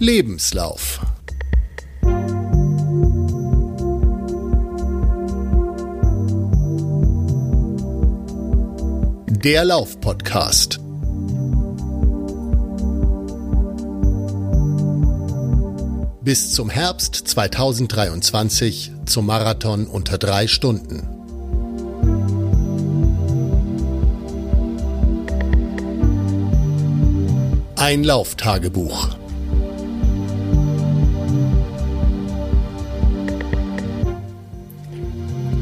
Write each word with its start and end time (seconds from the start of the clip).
Lebenslauf. 0.00 1.00
Der 9.26 9.64
Lauf-Podcast. 9.64 10.78
Bis 16.22 16.52
zum 16.52 16.70
Herbst 16.70 17.16
2023 17.16 18.92
zum 19.04 19.26
Marathon 19.26 19.88
unter 19.88 20.16
drei 20.16 20.46
Stunden. 20.46 21.08
Ein 27.74 28.04
Lauftagebuch. 28.04 29.17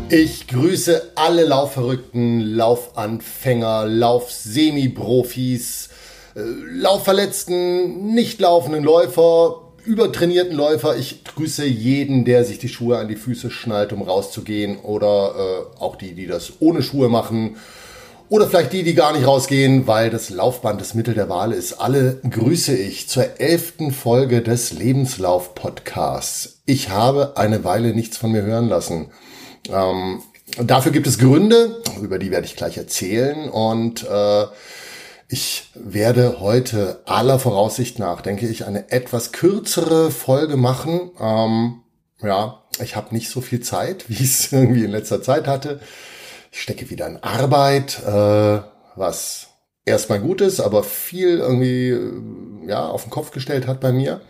Ich 0.09 0.47
grüße 0.47 1.15
alle 1.17 1.45
Laufverrückten, 1.45 2.55
Laufanfänger, 2.55 3.87
Laufsemi-Profis, 3.87 5.89
äh, 6.37 6.41
Laufverletzten, 6.41 8.15
nicht 8.15 8.41
laufenden 8.41 8.85
Läufer, 8.85 9.63
übertrainierten 9.85 10.57
Läufer. 10.57 10.97
Ich 10.97 11.25
grüße 11.25 11.67
jeden, 11.67 12.25
der 12.25 12.45
sich 12.45 12.61
die 12.61 12.69
Schuhe 12.69 12.99
an 12.99 13.09
die 13.09 13.17
Füße 13.17 13.51
schnallt, 13.51 13.93
um 13.93 14.03
rauszugehen 14.03 14.79
oder 14.79 15.35
äh, 15.37 15.65
auch 15.81 15.97
die, 15.97 16.15
die 16.15 16.29
das 16.29 16.53
ohne 16.61 16.85
Schuhe 16.85 17.09
machen 17.09 17.57
oder 18.29 18.47
vielleicht 18.47 18.73
die, 18.73 18.85
die 18.85 18.95
gar 18.95 19.13
nicht 19.13 19.27
rausgehen, 19.27 19.89
weil 19.89 20.11
das 20.11 20.31
Laufband 20.31 20.81
das 20.81 20.95
Mittel 20.95 21.15
der 21.15 21.29
Wahl 21.29 21.53
ist. 21.53 21.73
Alle 21.75 22.21
grüße 22.29 22.77
ich 22.77 23.09
zur 23.09 23.41
elften 23.41 23.93
Folge 23.93 24.43
des 24.43 24.73
Lebenslauf-Podcasts. 24.73 26.59
Ich 26.65 26.91
habe 26.91 27.37
eine 27.37 27.65
Weile 27.65 27.95
nichts 27.95 28.17
von 28.17 28.33
mir 28.33 28.43
hören 28.43 28.69
lassen. 28.69 29.11
Ähm, 29.71 30.23
dafür 30.59 30.93
gibt 30.93 31.07
es 31.07 31.19
Gründe, 31.19 31.83
über 32.01 32.19
die 32.19 32.31
werde 32.31 32.47
ich 32.47 32.57
gleich 32.57 32.77
erzählen. 32.77 33.49
Und 33.49 34.05
äh, 34.09 34.47
ich 35.29 35.71
werde 35.75 36.41
heute 36.41 37.01
aller 37.05 37.39
Voraussicht 37.39 37.99
nach, 37.99 38.21
denke 38.21 38.47
ich, 38.47 38.65
eine 38.65 38.91
etwas 38.91 39.33
kürzere 39.33 40.11
Folge 40.11 40.57
machen. 40.57 41.11
Ähm, 41.21 41.83
ja, 42.23 42.63
ich 42.81 42.97
habe 42.97 43.15
nicht 43.15 43.31
so 43.31 43.41
viel 43.41 43.61
Zeit, 43.61 44.05
wie 44.09 44.15
ich 44.15 44.23
es 44.23 44.53
irgendwie 44.53 44.85
in 44.85 44.91
letzter 44.91 45.23
Zeit 45.23 45.47
hatte. 45.47 45.81
Ich 46.53 46.63
stecke 46.63 46.91
wieder 46.91 47.07
in 47.07 47.23
Arbeit, 47.23 48.03
äh, 48.07 48.61
was 48.95 49.49
erstmal 49.85 50.21
gut 50.21 50.41
ist, 50.41 50.61
aber 50.61 50.83
viel 50.83 51.39
irgendwie 51.39 51.91
äh, 51.91 52.69
ja 52.69 52.87
auf 52.89 53.03
den 53.03 53.11
Kopf 53.11 53.31
gestellt 53.31 53.67
hat 53.67 53.81
bei 53.81 53.93
mir. 53.93 54.21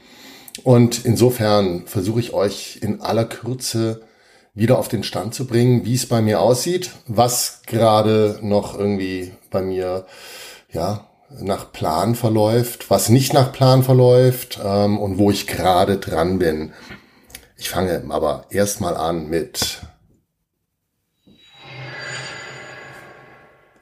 Und 0.64 1.04
insofern 1.04 1.86
versuche 1.86 2.20
ich 2.20 2.32
euch 2.32 2.78
in 2.80 3.02
aller 3.02 3.26
Kürze 3.26 4.05
wieder 4.56 4.78
auf 4.78 4.88
den 4.88 5.04
Stand 5.04 5.34
zu 5.34 5.46
bringen, 5.46 5.84
wie 5.84 5.94
es 5.94 6.06
bei 6.06 6.22
mir 6.22 6.40
aussieht, 6.40 6.90
was 7.06 7.60
gerade 7.66 8.40
noch 8.42 8.76
irgendwie 8.76 9.32
bei 9.50 9.60
mir 9.60 10.06
ja 10.72 11.06
nach 11.38 11.72
Plan 11.72 12.14
verläuft, 12.14 12.90
was 12.90 13.10
nicht 13.10 13.34
nach 13.34 13.52
Plan 13.52 13.82
verläuft 13.82 14.58
ähm, 14.64 14.98
und 14.98 15.18
wo 15.18 15.30
ich 15.30 15.46
gerade 15.46 15.98
dran 15.98 16.38
bin. 16.38 16.72
Ich 17.58 17.68
fange 17.68 18.02
aber 18.08 18.46
erstmal 18.48 18.96
an 18.96 19.28
mit 19.28 19.82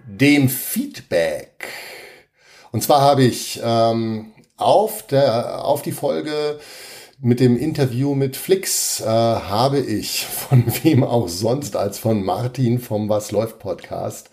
dem 0.05 0.48
Feedback. 0.48 1.69
Und 2.72 2.83
zwar 2.83 3.00
habe 3.00 3.22
ich 3.22 3.61
ähm, 3.62 4.33
auf, 4.56 5.06
der, 5.06 5.64
auf 5.64 5.83
die 5.83 5.92
Folge 5.92 6.58
mit 7.25 7.41
dem 7.41 7.56
Interview 7.56 8.14
mit 8.14 8.36
Flix 8.36 9.01
äh, 9.01 9.07
habe 9.07 9.79
ich 9.79 10.27
von 10.27 10.64
wem 10.83 11.02
auch 11.02 11.29
sonst 11.29 11.74
als 11.74 11.98
von 11.98 12.23
Martin 12.23 12.79
vom 12.79 13.08
Was 13.08 13.33
läuft 13.33 13.61
Podcast 13.61 14.29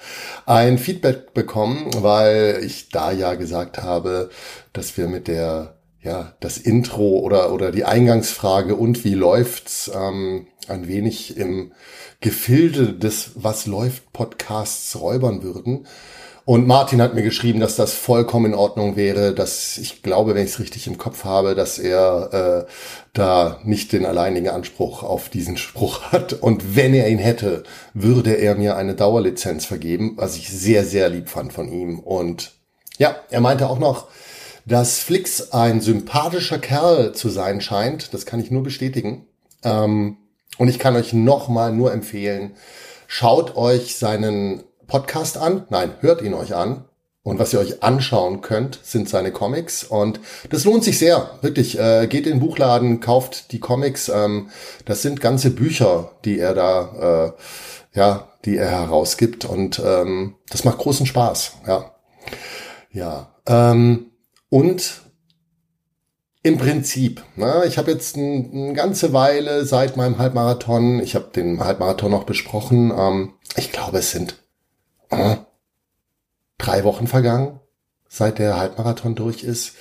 ein 0.46 0.78
Feedback 0.78 1.34
bekommen, 1.34 1.90
weil 2.00 2.59
ich 2.66 2.90
da 2.90 3.13
ja 3.13 3.35
gesagt 3.35 3.81
habe, 3.81 4.30
dass 4.74 4.97
wir 4.97 5.07
mit 5.07 5.30
der 5.30 5.78
ja 6.01 6.34
das 6.41 6.57
Intro 6.57 7.19
oder 7.19 7.53
oder 7.53 7.72
die 7.72 7.85
Eingangsfrage 7.85 8.75
und 8.75 9.06
wie 9.06 9.13
läuft's 9.13 9.90
ähm, 9.96 10.47
ein 10.68 10.90
wenig 10.90 11.38
im 11.38 11.72
Gefilde 12.19 12.91
des 12.91 13.31
Was 13.35 13.68
läuft 13.68 14.12
Podcasts 14.12 15.00
räubern 15.00 15.44
würden. 15.44 15.88
Und 16.44 16.66
Martin 16.66 17.02
hat 17.02 17.13
mir 17.13 17.22
geschrieben, 17.22 17.59
dass 17.59 17.75
das 17.75 17.94
vollkommen 17.94 18.47
in 18.47 18.53
Ordnung 18.56 18.96
wäre, 18.96 19.34
dass 19.34 19.78
ich 19.78 20.02
glaube, 20.02 20.34
wenn 20.34 20.44
ich 20.44 20.52
es 20.52 20.59
richtig 20.59 20.88
im 20.88 20.97
Kopf 20.97 21.24
habe, 21.24 21.53
dass 21.53 21.78
er 21.78 22.66
äh, 22.68 22.72
da 23.13 23.59
nicht 23.63 23.94
den 23.94 24.06
alleinigen 24.06 24.50
Anspruch 24.50 25.03
auf 25.03 25.30
diesen 25.30 25.57
Spruch 25.57 26.01
hat. 26.12 26.34
Und 26.34 26.75
wenn 26.75 26.94
er 26.94 27.09
ihn 27.09 27.19
hätte, 27.19 27.63
würde 27.94 28.34
er 28.34 28.56
mir 28.56 28.75
eine 28.75 28.96
Dauerlizenz 28.96 29.66
vergeben, 29.66 30.13
was 30.16 30.35
ich 30.35 30.50
sehr, 30.50 30.84
sehr 30.84 31.09
lieb 31.09 31.30
fand 31.30 31.53
von 31.53 31.72
ihm. 31.72 32.00
Und 32.00 32.53
ja, 32.97 33.16
er 33.30 33.41
meinte 33.41 33.69
auch 33.69 33.80
noch, 33.80 34.07
dass 34.66 35.00
Flix 35.00 35.51
ein 35.51 35.80
sympathischer 35.80 36.59
Kerl 36.59 37.13
zu 37.13 37.30
sein 37.30 37.62
scheint. 37.62 38.13
Das 38.13 38.25
kann 38.25 38.40
ich 38.40 38.50
nur 38.50 38.63
bestätigen. 38.63 39.28
Ähm, 39.63 40.18
und 40.57 40.68
ich 40.68 40.80
kann 40.80 40.96
euch 40.96 41.13
nochmal 41.13 41.72
nur 41.72 41.94
empfehlen, 41.94 42.51
schaut 43.07 43.56
euch 43.56 43.96
seinen 43.96 44.63
Podcast 44.91 45.38
an. 45.38 45.66
Nein, 45.69 45.94
hört 46.02 46.22
ihn 46.22 46.34
euch 46.34 46.53
an. 46.53 46.84
Und 47.24 47.40
was 47.40 47.53
ihr 47.53 47.59
euch 47.59 47.81
anschauen 47.81 48.41
könnt, 48.41 48.78
sind 48.84 49.07
seine 49.07 49.31
Comics. 49.31 49.85
Und 49.85 50.19
das 50.50 50.66
lohnt 50.66 50.84
sich 50.84 51.00
sehr. 51.00 51.29
Wirklich, 51.41 51.79
äh, 51.79 52.07
geht 52.07 52.28
in 52.28 52.34
den 52.34 52.40
Buchladen, 52.41 53.00
kauft 53.00 53.53
die 53.53 53.62
Comics. 53.62 54.09
Ähm, 54.09 54.50
das 54.84 55.01
sind 55.01 55.22
ganze 55.22 55.51
Bücher, 55.51 56.12
die 56.25 56.40
er 56.40 56.53
da, 56.53 57.35
äh, 57.94 57.97
ja, 57.97 58.28
die 58.44 58.57
er 58.57 58.69
herausgibt. 58.69 59.46
Und 59.46 59.81
ähm, 59.85 60.35
das 60.50 60.66
macht 60.66 60.80
großen 60.80 61.06
Spaß. 61.06 61.53
Ja. 61.68 61.91
Ja. 62.91 63.35
Ähm, 63.47 64.12
und 64.50 65.03
im 66.44 66.57
Prinzip. 66.57 67.24
Ne? 67.38 67.63
Ich 67.66 67.78
habe 67.78 67.91
jetzt 67.91 68.18
ein, 68.18 68.51
eine 68.51 68.74
ganze 68.74 69.13
Weile 69.13 69.63
seit 69.63 69.96
meinem 69.96 70.18
Halbmarathon, 70.18 71.00
ich 71.00 71.16
habe 71.16 71.30
den 71.34 71.63
Halbmarathon 71.63 72.12
noch 72.12 72.25
besprochen, 72.25 72.91
ähm, 72.97 73.34
ich 73.56 73.72
glaube 73.72 74.00
es 74.00 74.12
sind 74.12 74.35
äh, 75.12 75.38
drei 76.58 76.84
Wochen 76.84 77.08
vergangen, 77.08 77.60
seit 78.08 78.40
der 78.40 78.58
Halbmarathon 78.58 79.16
durch 79.16 79.44
ist. 79.44 79.76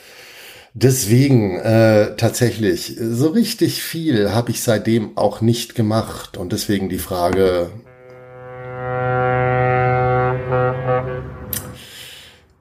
Deswegen 0.72 1.58
äh, 1.58 2.14
tatsächlich, 2.16 2.96
so 3.00 3.28
richtig 3.28 3.82
viel 3.82 4.32
habe 4.32 4.52
ich 4.52 4.62
seitdem 4.62 5.16
auch 5.16 5.40
nicht 5.40 5.74
gemacht. 5.74 6.36
Und 6.36 6.52
deswegen 6.52 6.88
die 6.88 6.98
Frage, 6.98 7.70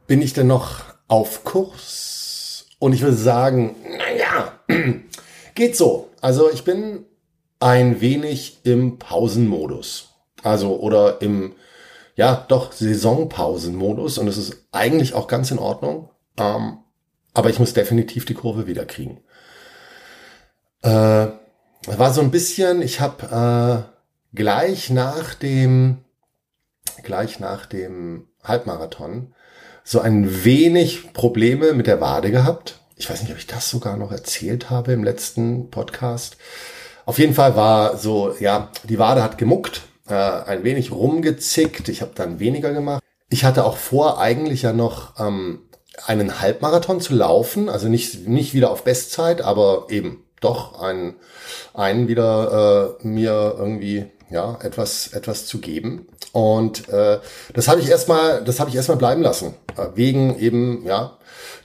bin 0.08 0.24
ich 0.24 0.34
denn 0.34 0.48
noch 0.48 0.86
auf 1.08 1.44
Kurs? 1.44 2.66
Und 2.80 2.94
ich 2.94 3.02
würde 3.02 3.18
sagen, 3.18 3.76
naja, 3.86 4.54
geht 5.54 5.76
so. 5.76 6.10
Also 6.20 6.50
ich 6.52 6.64
bin 6.64 7.06
ein 7.60 8.02
wenig 8.02 8.60
im 8.64 8.98
Pausenmodus. 8.98 10.10
Also 10.42 10.80
oder 10.80 11.22
im, 11.22 11.54
ja, 12.20 12.46
doch 12.50 12.74
Saisonpausenmodus. 12.74 14.18
Und 14.18 14.28
es 14.28 14.38
ist 14.38 14.68
eigentlich 14.74 15.14
auch 15.14 15.30
ganz 15.30 15.52
in 15.52 15.58
Ordnung. 15.58 16.10
Ähm, 16.38 16.80
aber 17.34 17.50
ich 17.50 17.60
muss 17.60 17.72
definitiv 17.74 18.26
die 18.26 18.34
Kurve 18.34 18.68
wieder 18.68 18.84
kriegen. 18.84 19.22
Äh, 20.82 21.28
war 21.88 22.14
so 22.14 22.20
ein 22.20 22.30
bisschen, 22.30 22.82
ich 22.82 23.00
habe 23.00 23.88
äh, 24.34 24.36
gleich 24.36 24.90
nach 24.90 25.34
dem, 25.34 26.00
gleich 27.04 27.40
nach 27.40 27.66
dem 27.66 28.28
Halbmarathon 28.44 29.34
so 29.86 30.02
ein 30.02 30.44
wenig 30.44 31.14
Probleme 31.14 31.72
mit 31.72 31.88
der 31.88 32.02
Wade 32.02 32.32
gehabt. 32.32 32.82
Ich 32.98 33.10
weiß 33.10 33.22
nicht, 33.22 33.32
ob 33.32 33.38
ich 33.38 33.48
das 33.48 33.70
sogar 33.70 33.96
noch 33.96 34.12
erzählt 34.12 34.70
habe 34.70 34.92
im 34.92 35.06
letzten 35.06 35.72
Podcast. 35.72 36.36
Auf 37.06 37.18
jeden 37.18 37.34
Fall 37.34 37.56
war 37.56 37.96
so, 37.96 38.36
ja, 38.42 38.74
die 38.84 39.00
Wade 39.00 39.24
hat 39.24 39.38
gemuckt, 39.38 39.84
äh, 40.10 40.14
ein 40.14 40.64
wenig 40.64 40.92
rumgezickt. 40.92 41.88
Ich 41.90 42.02
habe 42.02 42.12
dann 42.16 42.40
weniger 42.40 42.74
gemacht. 42.74 43.04
Ich 43.30 43.44
hatte 43.44 43.66
auch 43.66 43.78
vor, 43.78 44.20
eigentlich 44.20 44.64
ja 44.64 44.74
noch 44.74 45.20
ähm, 45.20 45.60
einen 46.06 46.42
Halbmarathon 46.42 47.02
zu 47.02 47.14
laufen, 47.14 47.70
also 47.70 47.88
nicht, 47.88 48.28
nicht 48.28 48.54
wieder 48.54 48.72
auf 48.72 48.84
Bestzeit, 48.84 49.42
aber 49.42 49.88
eben 49.90 50.24
doch 50.42 50.82
einen, 50.82 51.16
einen 51.74 52.08
wieder 52.08 52.98
äh, 53.02 53.08
mir 53.08 53.56
irgendwie 53.58 54.06
ja 54.30 54.58
etwas 54.62 55.08
etwas 55.08 55.48
zu 55.48 55.60
geben 55.60 56.08
und 56.34 56.88
äh, 56.90 57.20
das 57.54 57.68
habe 57.68 57.82
ich 57.82 57.90
erstmal 57.90 58.44
das 58.44 58.60
habe 58.60 58.70
ich 58.70 58.76
erstmal 58.76 58.98
bleiben 58.98 59.24
lassen 59.24 59.56
äh, 59.76 59.88
wegen 59.96 60.38
eben 60.40 60.86
ja 60.86 61.18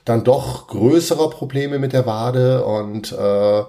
dann 0.03 0.23
doch 0.23 0.67
größerer 0.67 1.29
Probleme 1.29 1.77
mit 1.77 1.93
der 1.93 2.07
Wade 2.07 2.65
und 2.65 3.11
äh, 3.11 3.63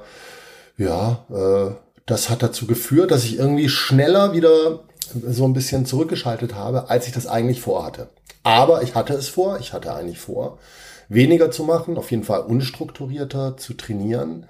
ja 0.79 1.25
äh, 1.31 1.86
das 2.07 2.31
hat 2.31 2.43
dazu 2.43 2.67
geführt 2.67 3.11
dass 3.11 3.25
ich 3.25 3.39
irgendwie 3.39 3.69
schneller 3.69 4.33
wieder 4.33 4.81
so 5.29 5.45
ein 5.45 5.53
bisschen 5.53 5.87
zurückgeschaltet 5.87 6.55
habe 6.55 6.89
als 6.91 7.07
ich 7.07 7.13
das 7.13 7.27
eigentlich 7.27 7.61
vorhatte 7.61 8.09
aber 8.43 8.83
ich 8.83 8.95
hatte 8.95 9.15
es 9.15 9.29
vor 9.29 9.59
ich 9.61 9.73
hatte 9.73 9.95
eigentlich 9.95 10.19
vor 10.19 10.59
weniger 11.09 11.51
zu 11.51 11.65
machen, 11.65 11.97
auf 11.97 12.11
jeden 12.11 12.25
Fall 12.25 12.41
unstrukturierter 12.41 13.57
zu 13.57 13.75
trainieren. 13.75 14.47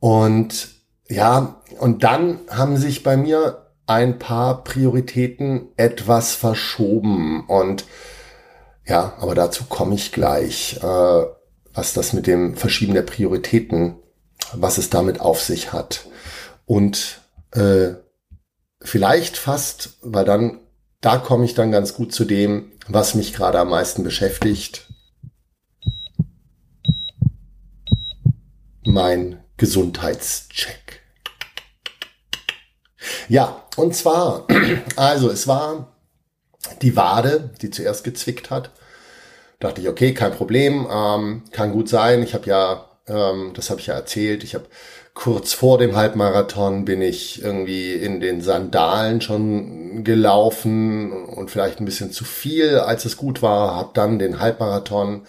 Und 0.00 0.68
ja, 1.08 1.60
und 1.78 2.04
dann 2.04 2.40
haben 2.48 2.76
sich 2.76 3.02
bei 3.02 3.16
mir 3.16 3.66
ein 3.86 4.18
paar 4.18 4.64
Prioritäten 4.64 5.68
etwas 5.76 6.34
verschoben. 6.34 7.44
Und 7.46 7.84
ja, 8.86 9.14
aber 9.18 9.34
dazu 9.34 9.64
komme 9.68 9.94
ich 9.94 10.12
gleich, 10.12 10.78
äh, 10.82 11.22
was 11.74 11.92
das 11.92 12.12
mit 12.12 12.26
dem 12.26 12.56
Verschieben 12.56 12.94
der 12.94 13.02
Prioritäten, 13.02 13.96
was 14.54 14.78
es 14.78 14.90
damit 14.90 15.20
auf 15.20 15.40
sich 15.40 15.72
hat. 15.72 16.06
Und 16.66 17.20
äh, 17.52 17.94
vielleicht 18.80 19.36
fast, 19.36 19.98
weil 20.02 20.24
dann, 20.24 20.60
da 21.00 21.18
komme 21.18 21.44
ich 21.44 21.54
dann 21.54 21.72
ganz 21.72 21.94
gut 21.94 22.12
zu 22.12 22.24
dem, 22.24 22.72
was 22.88 23.14
mich 23.14 23.32
gerade 23.32 23.58
am 23.58 23.70
meisten 23.70 24.04
beschäftigt. 24.04 24.88
Mein 28.84 29.42
Gesundheitscheck. 29.56 31.02
Ja, 33.28 33.64
und 33.76 33.94
zwar, 33.94 34.46
also 34.96 35.30
es 35.30 35.46
war 35.46 35.94
die 36.82 36.96
Wade, 36.96 37.50
die 37.60 37.70
zuerst 37.70 38.04
gezwickt 38.04 38.50
hat. 38.50 38.70
Dachte 39.60 39.80
ich, 39.80 39.88
okay, 39.88 40.12
kein 40.14 40.32
Problem, 40.32 40.86
ähm, 40.90 41.44
kann 41.50 41.72
gut 41.72 41.88
sein. 41.88 42.22
Ich 42.22 42.34
habe 42.34 42.46
ja, 42.46 42.88
ähm, 43.06 43.52
das 43.54 43.70
habe 43.70 43.80
ich 43.80 43.86
ja 43.86 43.94
erzählt, 43.94 44.44
ich 44.44 44.54
habe 44.54 44.66
kurz 45.14 45.52
vor 45.52 45.78
dem 45.78 45.94
Halbmarathon 45.94 46.84
bin 46.84 47.00
ich 47.00 47.40
irgendwie 47.42 47.92
in 47.92 48.18
den 48.20 48.40
Sandalen 48.40 49.20
schon 49.20 50.02
gelaufen 50.02 51.12
und 51.12 51.52
vielleicht 51.52 51.80
ein 51.80 51.84
bisschen 51.84 52.10
zu 52.10 52.24
viel, 52.24 52.78
als 52.78 53.04
es 53.04 53.16
gut 53.16 53.40
war. 53.40 53.76
Habe 53.76 53.90
dann 53.94 54.18
den 54.18 54.40
Halbmarathon 54.40 55.26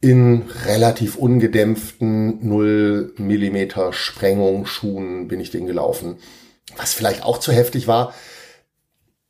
in 0.00 0.42
relativ 0.66 1.16
ungedämpften 1.16 2.46
0 2.46 3.14
Millimeter 3.16 3.92
Sprengungsschuhen 3.92 5.28
bin 5.28 5.40
ich 5.40 5.50
den 5.50 5.66
gelaufen. 5.66 6.18
Was 6.76 6.92
vielleicht 6.92 7.22
auch 7.22 7.38
zu 7.38 7.52
heftig 7.52 7.86
war. 7.86 8.12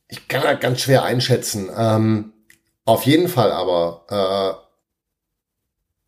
Ich 0.07 0.27
kann 0.27 0.43
halt 0.43 0.61
ganz 0.61 0.81
schwer 0.81 1.03
einschätzen. 1.03 1.69
Ähm, 1.77 2.33
auf 2.85 3.03
jeden 3.03 3.27
Fall 3.27 3.51
aber 3.51 4.57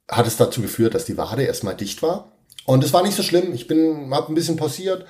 äh, 0.10 0.14
hat 0.14 0.28
es 0.28 0.38
dazu 0.38 0.62
geführt, 0.62 0.96
dass 0.96 1.06
die 1.06 1.18
Wade 1.18 1.44
erstmal 1.44 1.76
dicht 1.76 2.02
war 2.02 2.37
und 2.68 2.84
es 2.84 2.94
war 2.94 3.02
nicht 3.02 3.16
so 3.16 3.24
schlimm. 3.24 3.54
Ich 3.54 3.66
bin, 3.66 4.12
hab 4.12 4.28
ein 4.28 4.36
bisschen 4.36 4.58
pausiert. 4.58 5.06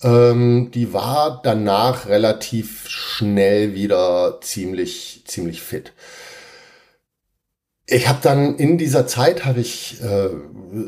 Ähm, 0.00 0.70
die 0.72 0.92
war 0.92 1.40
danach 1.42 2.06
relativ 2.06 2.88
schnell 2.88 3.74
wieder 3.74 4.38
ziemlich, 4.40 5.24
ziemlich 5.26 5.60
fit. 5.60 5.92
Ich 7.86 8.08
habe 8.08 8.20
dann 8.22 8.56
in 8.56 8.78
dieser 8.78 9.08
Zeit 9.08 9.44
habe 9.44 9.60
ich 9.60 10.00
äh, 10.02 10.30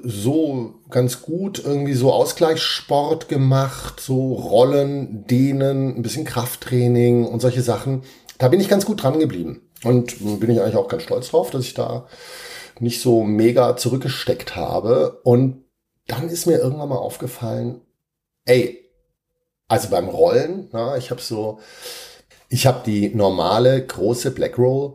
so 0.05 0.75
ganz 0.91 1.23
gut 1.23 1.63
irgendwie 1.65 1.95
so 1.95 2.13
Ausgleichssport 2.13 3.29
gemacht, 3.29 3.99
so 3.99 4.35
Rollen, 4.35 5.27
Dehnen, 5.27 5.97
ein 5.97 6.03
bisschen 6.03 6.25
Krafttraining 6.25 7.27
und 7.27 7.41
solche 7.41 7.63
Sachen. 7.63 8.05
Da 8.39 8.47
bin 8.47 8.61
ich 8.61 8.69
ganz 8.69 8.87
gut 8.87 9.03
dran 9.03 9.19
geblieben 9.19 9.61
und 9.83 10.41
bin 10.41 10.51
ich 10.51 10.61
eigentlich 10.61 10.77
auch 10.77 10.89
ganz 10.89 11.03
stolz 11.03 11.31
drauf, 11.31 11.51
dass 11.51 11.65
ich 11.65 11.75
da 11.75 12.07
nicht 12.79 13.03
so 13.03 13.25
mega 13.25 13.77
zurückgesteckt 13.77 14.55
habe 14.55 15.21
und 15.25 15.66
dann 16.07 16.29
ist 16.29 16.47
mir 16.47 16.59
irgendwann 16.59 16.89
mal 16.89 16.97
aufgefallen, 16.97 17.81
ey, 18.45 18.91
also 19.69 19.89
beim 19.89 20.09
Rollen, 20.09 20.69
na, 20.73 20.97
ich 20.97 21.11
habe 21.11 21.21
so, 21.21 21.59
ich 22.49 22.67
habe 22.67 22.83
die 22.87 23.15
normale 23.15 23.85
große 23.85 24.31
Black 24.31 24.59
Roll. 24.59 24.95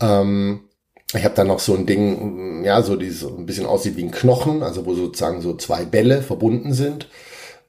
Ähm, 0.00 0.68
ich 1.14 1.24
habe 1.24 1.34
dann 1.34 1.46
noch 1.48 1.60
so 1.60 1.74
ein 1.74 1.86
Ding, 1.86 2.64
ja, 2.64 2.82
so 2.82 2.96
die 2.96 3.10
so 3.10 3.36
ein 3.36 3.46
bisschen 3.46 3.66
aussieht 3.66 3.96
wie 3.96 4.04
ein 4.04 4.10
Knochen, 4.10 4.62
also 4.62 4.86
wo 4.86 4.94
sozusagen 4.94 5.40
so 5.40 5.54
zwei 5.56 5.84
Bälle 5.84 6.22
verbunden 6.22 6.72
sind, 6.72 7.08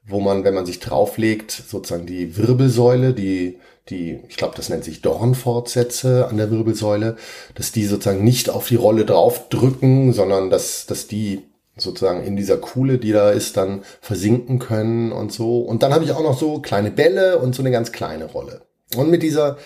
wo 0.06 0.20
man, 0.20 0.44
wenn 0.44 0.54
man 0.54 0.66
sich 0.66 0.80
drauflegt, 0.80 1.50
sozusagen 1.50 2.06
die 2.06 2.36
Wirbelsäule, 2.36 3.14
die 3.14 3.58
die, 3.90 4.20
ich 4.28 4.36
glaube, 4.36 4.54
das 4.56 4.68
nennt 4.68 4.84
sich 4.84 5.02
Dornfortsätze 5.02 6.28
an 6.28 6.36
der 6.36 6.50
Wirbelsäule, 6.50 7.16
dass 7.54 7.72
die 7.72 7.86
sozusagen 7.86 8.24
nicht 8.24 8.50
auf 8.50 8.68
die 8.68 8.76
Rolle 8.76 9.04
draufdrücken, 9.04 10.12
sondern 10.12 10.50
dass, 10.50 10.86
dass 10.86 11.06
die 11.06 11.42
sozusagen 11.80 12.22
in 12.22 12.36
dieser 12.36 12.56
Kuhle, 12.56 12.98
die 12.98 13.12
da 13.12 13.30
ist, 13.30 13.56
dann 13.56 13.82
versinken 14.00 14.58
können 14.58 15.12
und 15.12 15.32
so. 15.32 15.60
Und 15.60 15.82
dann 15.82 15.92
habe 15.92 16.04
ich 16.04 16.12
auch 16.12 16.22
noch 16.22 16.38
so 16.38 16.60
kleine 16.60 16.90
Bälle 16.90 17.38
und 17.38 17.54
so 17.54 17.62
eine 17.62 17.70
ganz 17.70 17.92
kleine 17.92 18.26
Rolle. 18.26 18.62
Und 18.96 19.10
mit 19.10 19.22
dieser 19.22 19.58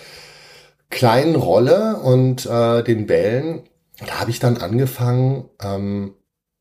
kleinen 0.89 1.35
Rolle 1.35 1.97
und 2.03 2.45
äh, 2.45 2.83
den 2.83 3.07
Bällen, 3.07 3.63
da 3.99 4.19
habe 4.19 4.31
ich 4.31 4.39
dann 4.39 4.57
angefangen, 4.57 5.49
ähm, 5.61 6.13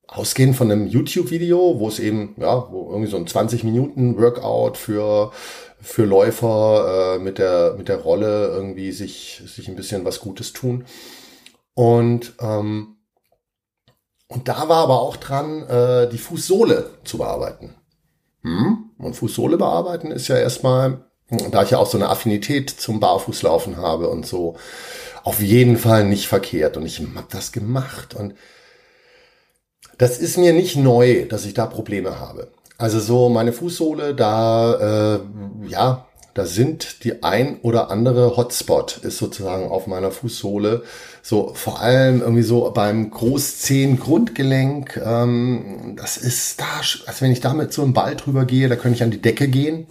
ausgehend 0.07 0.57
von 0.57 0.71
einem 0.71 0.87
YouTube-Video, 0.87 1.79
wo 1.79 1.89
es 1.89 1.99
eben, 1.99 2.35
ja, 2.39 2.69
wo 2.71 2.91
irgendwie 2.91 3.11
so 3.11 3.17
ein 3.17 3.27
20 3.27 3.65
Minuten 3.65 4.19
Workout 4.19 4.77
für 4.77 5.33
für 5.81 6.05
Läufer 6.05 7.17
äh, 7.17 7.19
mit 7.19 7.39
der 7.39 7.75
mit 7.77 7.89
der 7.89 7.97
Rolle 7.97 8.49
irgendwie 8.49 8.93
sich 8.93 9.43
sich 9.47 9.69
ein 9.69 9.77
bisschen 9.77 10.05
was 10.05 10.21
Gutes 10.21 10.53
tun. 10.53 10.85
Und 11.75 12.35
ähm, 12.41 12.97
und 14.33 14.49
da 14.49 14.67
war 14.69 14.79
aber 14.85 15.01
auch 15.03 15.17
dran, 15.17 15.63
äh, 15.69 16.09
die 16.09 16.17
Fußsohle 16.17 16.91
zu 17.05 17.19
bearbeiten. 17.19 17.75
Hm? 18.41 18.91
Und 18.97 19.15
Fußsohle 19.15 19.59
bearbeiten 19.59 20.11
ist 20.11 20.29
ja 20.29 20.37
erstmal, 20.37 21.05
da 21.51 21.63
ich 21.63 21.71
ja 21.71 21.79
auch 21.79 21.87
so 21.87 21.99
eine 21.99 22.09
Affinität 22.09 22.71
zum 22.71 22.99
Barfußlaufen 22.99 23.77
habe 23.77 24.09
und 24.09 24.25
so, 24.25 24.57
auf 25.23 25.43
jeden 25.43 25.77
Fall 25.77 26.07
nicht 26.07 26.29
verkehrt. 26.29 26.79
Und 26.79 26.87
ich 26.87 27.01
habe 27.01 27.27
das 27.31 27.53
gemacht. 27.53 28.15
Und 28.15 28.35
das 29.99 30.19
ist 30.19 30.39
mir 30.39 30.55
nicht 30.55 30.77
neu, 30.77 31.27
dass 31.27 31.45
ich 31.45 31.53
da 31.53 31.67
Probleme 31.67 32.19
habe. 32.19 32.53
Also 32.79 33.01
so 33.01 33.29
meine 33.29 33.53
Fußsohle, 33.53 34.15
da, 34.15 35.17
äh, 35.17 35.21
ja, 35.69 36.07
da 36.35 36.47
sind 36.47 37.05
die 37.05 37.23
ein 37.23 37.59
oder 37.61 37.91
andere 37.91 38.37
Hotspot 38.37 38.99
ist 38.99 39.19
sozusagen 39.19 39.69
auf 39.69 39.87
meiner 39.87 40.11
Fußsohle. 40.11 40.83
So 41.23 41.53
vor 41.55 41.81
allem 41.81 42.23
irgendwie 42.23 42.43
so 42.43 42.71
beim 42.71 43.11
Großzehen 43.11 43.99
Grundgelenk. 43.99 44.97
Ähm, 45.05 45.95
das 45.97 46.17
ist 46.17 46.61
da, 46.61 46.79
also 47.07 47.21
wenn 47.21 47.33
ich 47.33 47.41
damit 47.41 47.73
so 47.73 47.83
einen 47.83 47.93
Ball 47.93 48.17
drüber 48.17 48.47
gehe, 48.47 48.69
da 48.69 48.77
könnte 48.77 48.97
ich 48.97 49.03
an 49.03 49.11
die 49.11 49.21
Decke 49.21 49.49
gehen. 49.49 49.87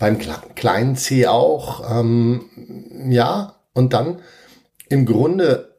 Beim 0.00 0.18
kleinen 0.54 0.96
C 0.96 1.26
auch. 1.26 1.88
Ähm, 1.88 3.10
ja, 3.10 3.56
und 3.72 3.92
dann 3.92 4.20
im 4.88 5.06
Grunde, 5.06 5.76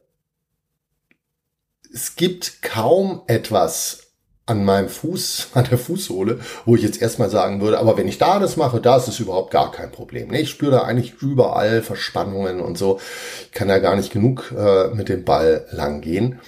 es 1.92 2.16
gibt 2.16 2.62
kaum 2.62 3.22
etwas, 3.26 4.09
an 4.50 4.64
meinem 4.64 4.88
Fuß, 4.88 5.50
an 5.54 5.64
der 5.70 5.78
Fußsohle, 5.78 6.40
wo 6.66 6.74
ich 6.74 6.82
jetzt 6.82 7.00
erstmal 7.00 7.30
sagen 7.30 7.60
würde, 7.60 7.78
aber 7.78 7.96
wenn 7.96 8.08
ich 8.08 8.18
da 8.18 8.38
das 8.40 8.56
mache, 8.56 8.80
da 8.80 8.96
ist 8.96 9.08
es 9.08 9.20
überhaupt 9.20 9.52
gar 9.52 9.70
kein 9.70 9.92
Problem. 9.92 10.32
Ich 10.34 10.50
spüre 10.50 10.72
da 10.72 10.82
eigentlich 10.82 11.22
überall 11.22 11.82
Verspannungen 11.82 12.60
und 12.60 12.76
so. 12.76 13.00
Ich 13.44 13.52
kann 13.52 13.68
da 13.68 13.78
gar 13.78 13.96
nicht 13.96 14.12
genug 14.12 14.52
äh, 14.56 14.88
mit 14.88 15.08
dem 15.08 15.24
Ball 15.24 15.66
lang 15.70 16.00
gehen. 16.00 16.40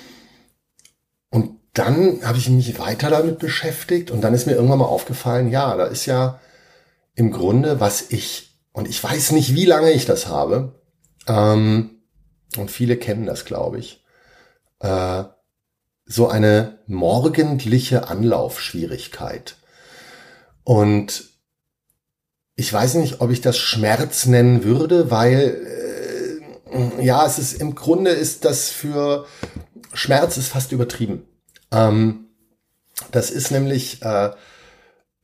Und 1.31 1.61
dann 1.75 2.21
habe 2.25 2.39
ich 2.39 2.51
mich 2.51 2.79
weiter 2.79 3.09
damit 3.09 3.39
beschäftigt 3.39 4.11
und 4.11 4.21
dann 4.21 4.35
ist 4.35 4.47
mir 4.47 4.55
irgendwann 4.55 4.81
mal 4.81 4.85
aufgefallen, 4.85 5.51
ja, 5.51 5.75
da 5.77 5.87
ist 5.87 6.07
ja 6.07 6.41
im 7.15 7.31
Grunde, 7.31 7.81
was 7.81 8.11
ich, 8.11 8.59
und 8.73 8.89
ich 8.89 9.03
weiß 9.03 9.33
nicht, 9.33 9.55
wie 9.55 9.65
lange 9.65 9.93
ich 9.93 10.05
das 10.05 10.27
habe, 10.27 10.81
ähm, 11.27 12.03
und 12.59 12.71
viele 12.71 12.97
kennen 12.97 13.25
das, 13.25 13.47
glaube 13.47 13.79
ich, 13.79 14.05
äh, 14.81 15.25
so 16.05 16.29
eine 16.29 16.79
morgendliche 16.87 18.09
Anlaufschwierigkeit. 18.09 19.57
Und 20.65 21.25
ich 22.55 22.73
weiß 22.73 22.95
nicht, 22.95 23.21
ob 23.21 23.31
ich 23.31 23.41
das 23.41 23.59
Schmerz 23.59 24.27
nennen 24.27 24.65
würde, 24.65 25.11
weil 25.11 26.41
äh, 26.71 27.05
ja, 27.05 27.27
es 27.27 27.39
ist 27.39 27.61
im 27.61 27.75
Grunde 27.75 28.11
ist 28.11 28.45
das 28.45 28.71
für 28.71 29.27
Schmerz 29.95 30.37
ist 30.37 30.49
fast 30.49 30.73
übertrieben. 30.73 31.27
Ähm, 31.71 32.29
das 33.11 33.31
ist 33.31 33.51
nämlich 33.51 34.03
äh, 34.03 34.31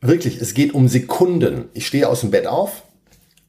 wirklich, 0.00 0.40
es 0.40 0.54
geht 0.54 0.74
um 0.74 0.88
Sekunden. 0.88 1.68
Ich 1.74 1.86
stehe 1.86 2.08
aus 2.08 2.20
dem 2.20 2.30
Bett 2.30 2.46
auf, 2.46 2.82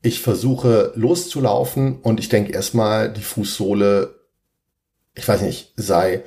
ich 0.02 0.22
versuche 0.22 0.94
loszulaufen 0.96 2.00
und 2.02 2.20
ich 2.20 2.30
denke 2.30 2.54
erstmal, 2.54 3.12
die 3.12 3.22
Fußsohle, 3.22 4.16
ich 5.16 5.28
weiß 5.28 5.42
nicht, 5.42 5.74
sei 5.76 6.24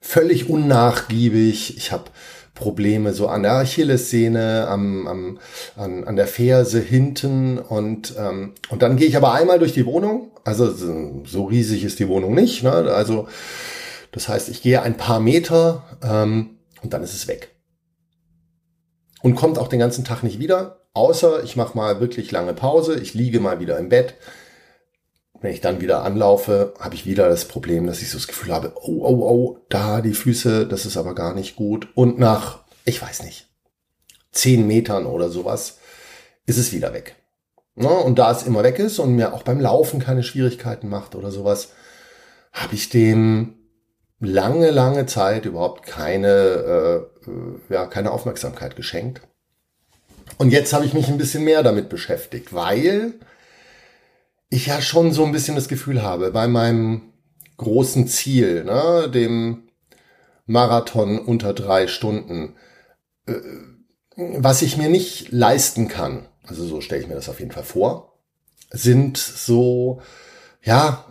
völlig 0.00 0.48
unnachgiebig. 0.48 1.76
Ich 1.76 1.92
habe 1.92 2.04
Probleme 2.54 3.12
so 3.12 3.28
an 3.28 3.42
der 3.42 3.52
Achillessehne, 3.52 4.66
am, 4.68 5.06
am, 5.06 5.38
an, 5.76 6.04
an 6.04 6.16
der 6.16 6.26
Ferse 6.26 6.80
hinten 6.80 7.58
und, 7.58 8.14
ähm, 8.18 8.52
und 8.68 8.82
dann 8.82 8.96
gehe 8.96 9.08
ich 9.08 9.16
aber 9.16 9.32
einmal 9.32 9.58
durch 9.58 9.72
die 9.72 9.86
Wohnung. 9.86 10.30
Also 10.44 10.70
so 11.24 11.44
riesig 11.44 11.84
ist 11.84 11.98
die 11.98 12.08
Wohnung 12.08 12.34
nicht. 12.34 12.62
Ne? 12.62 12.72
Also 12.72 13.28
das 14.12 14.28
heißt, 14.28 14.48
ich 14.48 14.62
gehe 14.62 14.82
ein 14.82 14.96
paar 14.96 15.20
Meter 15.20 15.84
ähm, 16.02 16.58
und 16.82 16.92
dann 16.92 17.02
ist 17.02 17.14
es 17.14 17.28
weg. 17.28 17.54
Und 19.22 19.36
kommt 19.36 19.58
auch 19.58 19.68
den 19.68 19.78
ganzen 19.78 20.04
Tag 20.04 20.22
nicht 20.22 20.38
wieder, 20.38 20.80
außer 20.94 21.44
ich 21.44 21.56
mache 21.56 21.76
mal 21.76 22.00
wirklich 22.00 22.30
lange 22.30 22.54
Pause, 22.54 22.98
ich 22.98 23.14
liege 23.14 23.40
mal 23.40 23.60
wieder 23.60 23.78
im 23.78 23.90
Bett. 23.90 24.14
Wenn 25.40 25.52
ich 25.52 25.60
dann 25.60 25.80
wieder 25.80 26.04
anlaufe, 26.04 26.74
habe 26.78 26.94
ich 26.94 27.06
wieder 27.06 27.28
das 27.28 27.46
Problem, 27.46 27.86
dass 27.86 28.02
ich 28.02 28.10
so 28.10 28.18
das 28.18 28.28
Gefühl 28.28 28.52
habe, 28.52 28.72
oh, 28.76 29.04
oh, 29.04 29.28
oh, 29.28 29.58
da 29.68 30.00
die 30.02 30.14
Füße, 30.14 30.66
das 30.66 30.84
ist 30.84 30.96
aber 30.96 31.14
gar 31.14 31.34
nicht 31.34 31.56
gut. 31.56 31.88
Und 31.94 32.18
nach, 32.18 32.64
ich 32.84 33.00
weiß 33.00 33.22
nicht, 33.22 33.48
zehn 34.32 34.66
Metern 34.66 35.06
oder 35.06 35.30
sowas, 35.30 35.78
ist 36.46 36.58
es 36.58 36.72
wieder 36.72 36.92
weg. 36.92 37.16
Ja, 37.76 37.88
und 37.88 38.18
da 38.18 38.30
es 38.30 38.42
immer 38.42 38.62
weg 38.62 38.78
ist 38.78 38.98
und 38.98 39.16
mir 39.16 39.32
auch 39.32 39.42
beim 39.42 39.60
Laufen 39.60 40.00
keine 40.00 40.22
Schwierigkeiten 40.22 40.88
macht 40.88 41.14
oder 41.14 41.30
sowas, 41.30 41.70
habe 42.52 42.74
ich 42.74 42.90
dem 42.90 43.54
lange, 44.18 44.70
lange 44.70 45.06
Zeit 45.06 45.46
überhaupt 45.46 45.86
keine, 45.86 47.08
äh, 47.28 47.72
ja, 47.72 47.86
keine 47.86 48.10
Aufmerksamkeit 48.10 48.76
geschenkt. 48.76 49.22
Und 50.36 50.50
jetzt 50.50 50.72
habe 50.72 50.84
ich 50.84 50.92
mich 50.92 51.08
ein 51.08 51.18
bisschen 51.18 51.44
mehr 51.44 51.62
damit 51.62 51.88
beschäftigt, 51.88 52.52
weil 52.52 53.14
ich 54.50 54.66
ja 54.66 54.82
schon 54.82 55.12
so 55.12 55.24
ein 55.24 55.32
bisschen 55.32 55.54
das 55.54 55.68
Gefühl 55.68 56.02
habe, 56.02 56.32
bei 56.32 56.48
meinem 56.48 57.12
großen 57.56 58.08
Ziel, 58.08 58.64
ne, 58.64 59.08
dem 59.08 59.68
Marathon 60.46 61.18
unter 61.18 61.54
drei 61.54 61.86
Stunden, 61.86 62.56
äh, 63.26 63.34
was 64.16 64.62
ich 64.62 64.76
mir 64.76 64.88
nicht 64.88 65.30
leisten 65.30 65.88
kann, 65.88 66.26
also 66.46 66.66
so 66.66 66.80
stelle 66.80 67.00
ich 67.00 67.08
mir 67.08 67.14
das 67.14 67.28
auf 67.28 67.38
jeden 67.38 67.52
Fall 67.52 67.62
vor, 67.62 68.18
sind 68.70 69.16
so, 69.16 70.02
ja, 70.62 71.04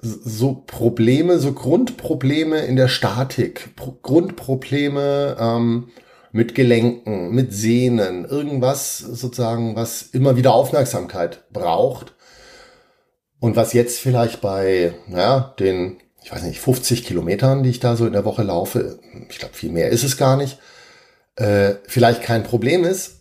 so 0.00 0.62
Probleme, 0.66 1.38
so 1.38 1.52
Grundprobleme 1.52 2.60
in 2.60 2.76
der 2.76 2.88
Statik, 2.88 3.74
Pro 3.76 3.98
Grundprobleme 4.02 5.36
ähm, 5.38 5.88
mit 6.32 6.54
Gelenken, 6.54 7.30
mit 7.30 7.52
Sehnen, 7.52 8.24
irgendwas 8.24 8.98
sozusagen, 8.98 9.76
was 9.76 10.02
immer 10.02 10.36
wieder 10.36 10.54
Aufmerksamkeit 10.54 11.44
braucht 11.52 12.15
und 13.40 13.56
was 13.56 13.72
jetzt 13.72 13.98
vielleicht 13.98 14.40
bei 14.40 14.94
ja, 15.08 15.54
den, 15.58 15.98
ich 16.22 16.32
weiß 16.32 16.42
nicht, 16.42 16.60
50 16.60 17.04
Kilometern, 17.04 17.62
die 17.62 17.70
ich 17.70 17.80
da 17.80 17.96
so 17.96 18.06
in 18.06 18.12
der 18.12 18.24
Woche 18.24 18.42
laufe, 18.42 18.98
ich 19.28 19.38
glaube, 19.38 19.54
viel 19.54 19.70
mehr 19.70 19.90
ist 19.90 20.04
es 20.04 20.16
gar 20.16 20.36
nicht, 20.36 20.58
äh, 21.36 21.74
vielleicht 21.86 22.22
kein 22.22 22.44
Problem 22.44 22.84
ist, 22.84 23.16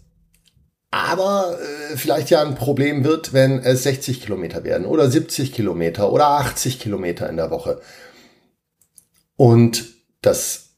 aber 0.91 1.59
äh, 1.59 1.97
vielleicht 1.97 2.29
ja 2.29 2.41
ein 2.41 2.55
Problem 2.55 3.03
wird, 3.03 3.33
wenn 3.33 3.59
es 3.59 3.83
60 3.83 4.21
Kilometer 4.21 4.63
werden 4.63 4.85
oder 4.85 5.11
70 5.11 5.51
Kilometer 5.51 6.11
oder 6.11 6.27
80 6.27 6.79
Kilometer 6.79 7.29
in 7.29 7.35
der 7.35 7.51
Woche. 7.51 7.81
Und 9.35 9.85
das 10.21 10.69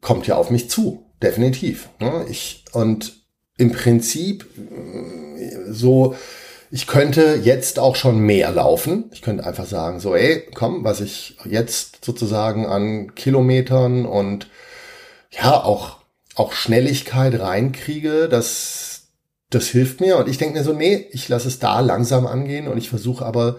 kommt 0.00 0.28
ja 0.28 0.36
auf 0.36 0.50
mich 0.50 0.70
zu, 0.70 1.10
definitiv. 1.20 1.88
Ne? 1.98 2.24
Ich, 2.28 2.64
und 2.72 3.20
im 3.58 3.72
Prinzip 3.72 4.46
äh, 4.56 5.72
so 5.72 6.14
ich 6.74 6.86
könnte 6.86 7.38
jetzt 7.42 7.78
auch 7.78 7.96
schon 7.96 8.20
mehr 8.20 8.50
laufen. 8.50 9.10
Ich 9.12 9.20
könnte 9.20 9.44
einfach 9.44 9.66
sagen, 9.66 10.00
so, 10.00 10.16
ey, 10.16 10.48
komm, 10.54 10.84
was 10.84 11.02
ich 11.02 11.36
jetzt 11.44 12.02
sozusagen 12.02 12.64
an 12.64 13.14
Kilometern 13.14 14.06
und 14.06 14.48
ja, 15.30 15.62
auch, 15.62 15.98
auch 16.34 16.54
Schnelligkeit 16.54 17.38
reinkriege, 17.38 18.26
das, 18.26 19.08
das 19.50 19.66
hilft 19.66 20.00
mir. 20.00 20.16
Und 20.16 20.30
ich 20.30 20.38
denke 20.38 20.56
mir 20.56 20.64
so, 20.64 20.72
nee, 20.72 21.08
ich 21.12 21.28
lasse 21.28 21.48
es 21.48 21.58
da 21.58 21.80
langsam 21.80 22.26
angehen 22.26 22.68
und 22.68 22.78
ich 22.78 22.88
versuche 22.88 23.26
aber 23.26 23.58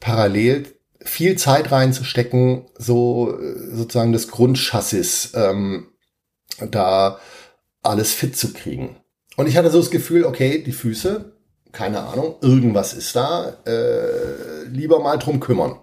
parallel 0.00 0.64
viel 1.02 1.36
Zeit 1.36 1.70
reinzustecken, 1.70 2.64
so 2.78 3.38
sozusagen 3.72 4.14
das 4.14 4.28
Grundchassis 4.28 5.32
ähm, 5.34 5.88
da 6.70 7.18
alles 7.82 8.14
fit 8.14 8.38
zu 8.38 8.54
kriegen. 8.54 8.96
Und 9.36 9.48
ich 9.48 9.58
hatte 9.58 9.70
so 9.70 9.80
das 9.80 9.90
Gefühl, 9.90 10.24
okay, 10.24 10.62
die 10.62 10.72
Füße, 10.72 11.37
keine 11.72 12.00
Ahnung, 12.00 12.36
irgendwas 12.40 12.94
ist 12.94 13.14
da, 13.16 13.58
äh, 13.66 14.64
lieber 14.64 15.00
mal 15.00 15.18
drum 15.18 15.40
kümmern. 15.40 15.78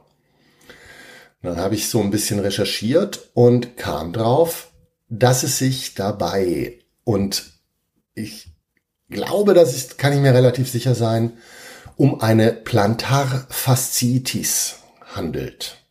dann 1.41 1.57
habe 1.57 1.75
ich 1.75 1.89
so 1.89 2.01
ein 2.01 2.09
bisschen 2.09 2.39
recherchiert 2.39 3.29
und 3.35 3.77
kam 3.77 4.13
drauf, 4.13 4.71
dass 5.09 5.43
es 5.43 5.59
sich 5.59 5.93
dabei 5.93 6.79
und 7.03 7.51
ich 8.15 8.55
glaube, 9.09 9.53
das 9.53 9.75
ist, 9.75 9.99
kann 9.99 10.13
ich 10.13 10.19
mir 10.19 10.33
relativ 10.33 10.67
sicher 10.69 10.95
sein, 10.95 11.37
um 11.97 12.21
eine 12.21 12.51
Plantarfasziitis 12.51 14.77
handelt. 15.13 15.84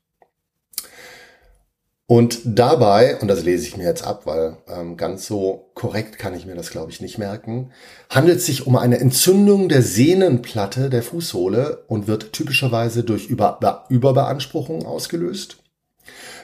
Und 2.07 2.41
dabei, 2.45 3.17
und 3.21 3.29
das 3.29 3.45
lese 3.45 3.67
ich 3.67 3.79
mir 3.79 3.85
jetzt 3.85 4.07
ab, 4.07 4.27
weil 4.27 4.59
ähm, 4.69 4.99
ganz 4.99 5.27
so 5.27 5.71
korrekt 5.75 6.19
kann 6.19 6.35
ich 6.35 6.45
mir 6.45 6.55
das, 6.55 6.71
glaube 6.71 6.91
ich, 6.91 7.01
nicht 7.01 7.17
merken, 7.17 7.73
handelt 8.11 8.39
es 8.39 8.47
sich 8.47 8.67
um 8.67 8.77
eine 8.77 9.01
Entzündung 9.01 9.71
der 9.71 9.81
Sehnenplatte 9.81 10.91
der 10.91 11.03
Fußsohle 11.03 11.85
und 11.89 12.07
wird 12.07 12.35
typischerweise 12.35 13.05
durch 13.05 13.27
Über 13.27 13.87
Überbeanspruchung 13.89 14.85
ausgelöst. 14.85 15.57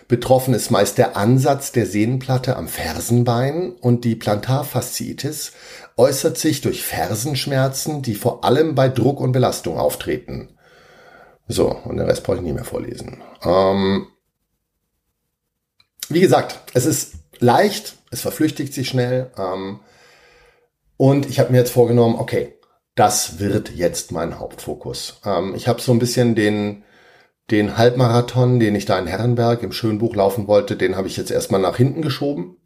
Betroffen 0.09 0.55
ist 0.55 0.71
meist 0.71 0.97
der 0.97 1.17
Ansatz 1.17 1.73
der 1.73 1.85
Sehnenplatte 1.85 2.57
am 2.57 2.67
Fersenbein 2.67 3.73
und 3.81 4.05
die 4.05 4.17
Plantarfasziitis 4.17 5.53
äußert 5.99 6.39
sich 6.39 6.63
durch 6.63 6.83
Fersenschmerzen, 6.83 8.01
die 8.01 8.15
vor 8.15 8.45
allem 8.45 8.75
bei 8.75 8.89
Druck 8.89 9.21
und 9.21 9.33
Belastung 9.33 9.79
auftreten. 9.79 10.49
So, 11.49 11.69
und 11.85 11.99
den 11.99 12.07
Rest 12.07 12.25
brauche 12.25 12.39
ich 12.39 12.43
nicht 12.43 12.55
mehr 12.55 12.65
vorlesen. 12.65 13.23
Ähm, 13.45 14.07
wie 16.13 16.21
gesagt, 16.21 16.61
es 16.75 16.87
ist 16.87 17.15
leicht, 17.39 17.97
es 18.11 18.21
verflüchtigt 18.21 18.75
sich 18.75 18.89
schnell. 18.89 19.31
Ähm, 19.39 19.81
und 20.97 21.29
ich 21.29 21.39
habe 21.41 21.53
mir 21.53 21.59
jetzt 21.59 21.73
vorgenommen, 21.73 22.17
okay, 22.19 22.55
das 22.95 23.39
wird 23.39 23.71
jetzt 23.75 24.13
mein 24.13 24.39
Hauptfokus. 24.39 25.21
Ähm, 25.25 25.55
ich 25.55 25.69
habe 25.69 25.81
so 25.81 25.93
ein 25.93 25.99
bisschen 25.99 26.35
den, 26.35 26.83
den 27.51 27.79
Halbmarathon, 27.79 28.61
den 28.61 28.75
ich 28.75 28.85
da 28.85 28.99
in 28.99 29.07
Herrenberg 29.07 29.63
im 29.63 29.73
Schönbuch 29.73 30.15
laufen 30.15 30.47
wollte, 30.47 30.77
den 30.77 30.97
habe 30.97 31.09
ich 31.09 31.17
jetzt 31.17 31.31
erstmal 31.31 31.61
nach 31.61 31.77
hinten 31.77 32.03
geschoben, 32.03 32.57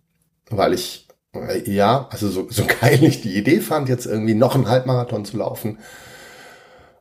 weil 0.50 0.74
ich, 0.74 1.08
äh, 1.34 1.70
ja, 1.70 2.08
also 2.10 2.28
so, 2.28 2.48
so 2.50 2.64
geil 2.80 3.04
ich 3.04 3.22
die 3.22 3.36
Idee 3.36 3.60
fand, 3.60 3.88
jetzt 3.88 4.06
irgendwie 4.06 4.34
noch 4.34 4.54
einen 4.54 4.68
Halbmarathon 4.68 5.24
zu 5.24 5.36
laufen. 5.36 5.78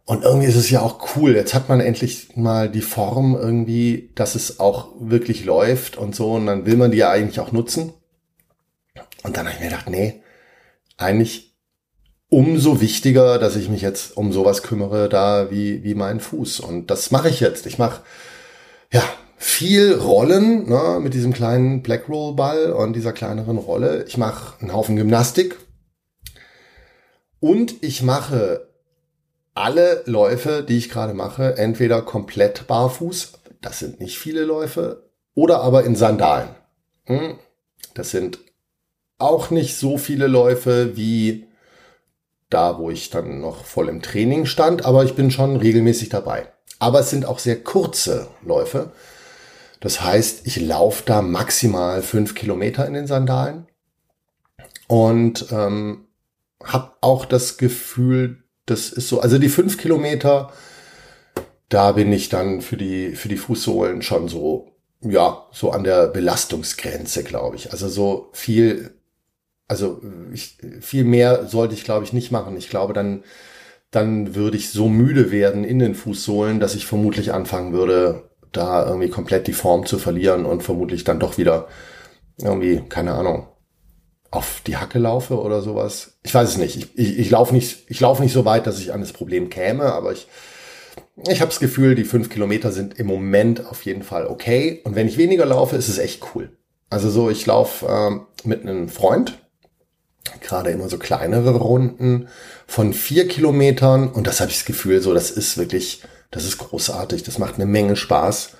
Und 0.06 0.24
irgendwie 0.24 0.48
ist 0.48 0.58
es 0.58 0.70
ja 0.70 0.82
auch 0.82 1.16
cool. 1.16 1.34
Jetzt 1.36 1.54
hat 1.54 1.70
man 1.70 1.80
endlich 1.80 2.36
mal 2.36 2.70
die 2.70 2.82
Form 2.82 3.36
irgendwie, 3.36 4.12
dass 4.16 4.36
es 4.36 4.60
auch 4.60 4.92
wirklich 5.00 5.46
läuft 5.46 5.98
und 5.98 6.14
so. 6.14 6.34
Und 6.34 6.46
dann 6.46 6.66
will 6.66 6.76
man 6.76 6.92
die 6.92 6.98
ja 6.98 7.10
eigentlich 7.10 7.40
auch 7.40 7.54
nutzen. 7.54 7.94
Und 9.24 9.38
dann 9.38 9.46
habe 9.46 9.56
ich 9.56 9.62
mir 9.62 9.70
gedacht, 9.70 9.90
nee, 9.90 10.22
eigentlich 10.98 11.56
umso 12.28 12.82
wichtiger, 12.82 13.38
dass 13.40 13.56
ich 13.56 13.70
mich 13.70 13.82
jetzt 13.82 14.18
um 14.18 14.34
sowas 14.34 14.64
kümmere, 14.64 15.08
da 15.08 15.50
wie, 15.52 15.84
wie 15.84 15.96
mein 15.96 16.20
Fuß. 16.20 16.60
Und 16.60 16.88
das 16.92 17.12
mache 17.12 17.30
ich 17.30 17.40
jetzt. 17.40 17.66
Ich 17.66 17.78
mache, 17.78 18.02
ja, 18.92 19.04
viel 19.38 19.94
Rollen 19.94 20.68
ne, 20.68 21.00
mit 21.02 21.14
diesem 21.14 21.32
kleinen 21.32 21.82
Black 21.82 22.10
Roll 22.10 22.36
Ball 22.36 22.72
und 22.74 22.94
dieser 22.94 23.14
kleineren 23.14 23.58
Rolle. 23.58 24.04
Ich 24.08 24.18
mache 24.18 24.60
einen 24.62 24.74
Haufen 24.74 24.98
Gymnastik. 24.98 25.58
Und 27.40 27.82
ich 27.82 28.02
mache 28.02 28.73
alle 29.56 30.04
Läufe, 30.06 30.64
die 30.64 30.78
ich 30.78 30.90
gerade 30.90 31.14
mache, 31.14 31.58
entweder 31.58 32.02
komplett 32.02 32.68
barfuß, 32.68 33.34
das 33.62 33.80
sind 33.80 34.00
nicht 34.00 34.18
viele 34.18 34.44
Läufe, 34.44 35.10
oder 35.36 35.62
aber 35.62 35.84
in 35.84 35.96
Sandalen. 35.96 36.50
Hm? 37.06 37.38
Das 37.94 38.12
sind 38.12 38.40
auch 39.18 39.50
nicht 39.50 39.78
so 39.78 39.98
viele 39.98 40.28
Läufe 40.28 40.96
wie 40.98 41.48
da, 42.50 42.78
wo 42.78 42.90
ich 42.90 43.10
dann 43.10 43.40
noch 43.42 43.66
voll 43.66 43.90
im 43.90 44.02
Training 44.02 44.46
stand, 44.46 44.86
aber 44.86 45.04
ich 45.04 45.16
bin 45.16 45.32
schon 45.32 45.56
regelmäßig 45.56 46.10
dabei. 46.10 46.52
Aber 46.80 47.00
es 47.00 47.10
sind 47.10 47.26
auch 47.26 47.40
sehr 47.40 47.64
kurze 47.64 48.28
Läufe. 48.44 48.92
Das 49.80 50.02
heißt, 50.02 50.46
ich 50.46 50.62
laufe 50.62 51.04
da 51.06 51.22
maximal 51.22 52.02
fünf 52.02 52.36
Kilometer 52.36 52.86
in 52.86 52.94
den 52.94 53.08
Sandalen 53.08 53.68
und 54.88 55.48
ähm, 55.52 56.08
habe 56.64 56.92
auch 57.02 57.26
das 57.26 57.58
Gefühl, 57.58 58.43
das 58.66 58.92
ist 58.92 59.10
so, 59.10 59.20
also 59.20 59.38
die 59.38 59.50
fünf 59.50 59.78
Kilometer, 59.78 60.52
da 61.70 61.94
bin 61.94 62.12
ich 62.14 62.30
dann 62.30 62.62
für 62.62 62.78
die, 62.78 63.16
für 63.16 63.30
die 63.30 63.38
Fußsohlen 63.38 64.02
schon 64.02 64.28
so, 64.28 64.72
ja, 65.02 65.46
so 65.52 65.72
an 65.72 65.84
der 65.84 66.08
Belastungsgrenze, 66.08 67.24
glaube 67.24 67.56
ich. 67.56 67.72
Also 67.72 67.90
so 67.90 68.30
viel, 68.34 68.92
also 69.68 70.02
ich, 70.34 70.58
viel 70.82 71.04
mehr 71.04 71.48
sollte 71.48 71.74
ich, 71.74 71.84
glaube 71.84 72.06
ich, 72.06 72.14
nicht 72.14 72.32
machen. 72.32 72.56
Ich 72.58 72.70
glaube, 72.70 72.94
dann, 72.94 73.24
dann 73.92 74.36
würde 74.36 74.58
ich 74.58 74.70
so 74.72 74.88
müde 74.88 75.32
werden 75.32 75.64
in 75.64 75.80
den 75.80 75.96
Fußsohlen, 75.96 76.60
dass 76.60 76.76
ich 76.76 76.86
vermutlich 76.86 77.34
anfangen 77.34 77.74
würde, 77.74 78.30
da 78.52 78.86
irgendwie 78.86 79.10
komplett 79.10 79.48
die 79.48 79.54
Form 79.54 79.86
zu 79.86 79.98
verlieren 79.98 80.46
und 80.46 80.64
vermutlich 80.64 81.04
dann 81.04 81.20
doch 81.20 81.38
wieder 81.38 81.68
irgendwie, 82.38 82.84
keine 82.88 83.14
Ahnung, 83.14 83.48
auf 84.34 84.62
die 84.66 84.78
Hacke 84.78 85.00
laufe 85.00 85.40
oder 85.40 85.62
sowas. 85.62 86.18
Ich 86.24 86.34
weiß 86.34 86.50
es 86.50 86.58
nicht. 86.58 86.76
Ich, 86.76 86.98
ich, 86.98 87.20
ich 87.20 87.30
laufe 87.30 87.54
nicht, 87.54 87.86
ich 87.88 88.00
laufe 88.00 88.24
nicht 88.24 88.34
so 88.34 88.46
weit, 88.46 88.66
dass 88.66 88.80
ich 88.80 88.92
an 88.92 89.02
das 89.02 89.14
Problem 89.14 89.50
käme, 89.50 89.84
aber 89.84 90.12
ich, 90.12 90.28
ich 91.28 91.42
habe 91.42 91.50
das 91.50 91.60
Gefühl, 91.60 91.96
die 91.96 92.04
fünf 92.04 92.30
Kilometer 92.30 92.72
sind 92.72 93.00
im 93.00 93.08
Moment 93.08 93.66
auf 93.68 93.84
jeden 93.84 94.04
Fall 94.04 94.26
okay. 94.28 94.82
Und 94.86 94.96
wenn 94.96 95.08
ich 95.08 95.18
weniger 95.18 95.46
laufe, 95.46 95.76
ist 95.76 95.88
es 95.88 96.00
echt 96.00 96.24
cool. 96.34 96.58
Also 96.90 97.10
so, 97.10 97.30
ich 97.30 97.46
laufe 97.46 97.86
ähm, 97.88 98.26
mit 98.44 98.62
einem 98.62 98.90
Freund, 98.90 99.38
gerade 100.42 100.72
immer 100.72 100.90
so 100.90 100.98
kleinere 100.98 101.56
Runden 101.56 102.28
von 102.66 102.94
vier 102.94 103.28
Kilometern 103.28 104.10
und 104.10 104.26
das 104.26 104.42
habe 104.42 104.50
ich 104.50 104.58
das 104.58 104.66
Gefühl, 104.66 105.02
so 105.02 105.14
das 105.14 105.30
ist 105.32 105.58
wirklich, 105.58 106.02
Das 106.32 106.46
ist 106.46 106.58
großartig. 106.58 107.22
Das 107.22 107.38
macht 107.38 107.56
eine 107.56 107.68
Menge 107.68 107.96
Spaß. 107.96 108.58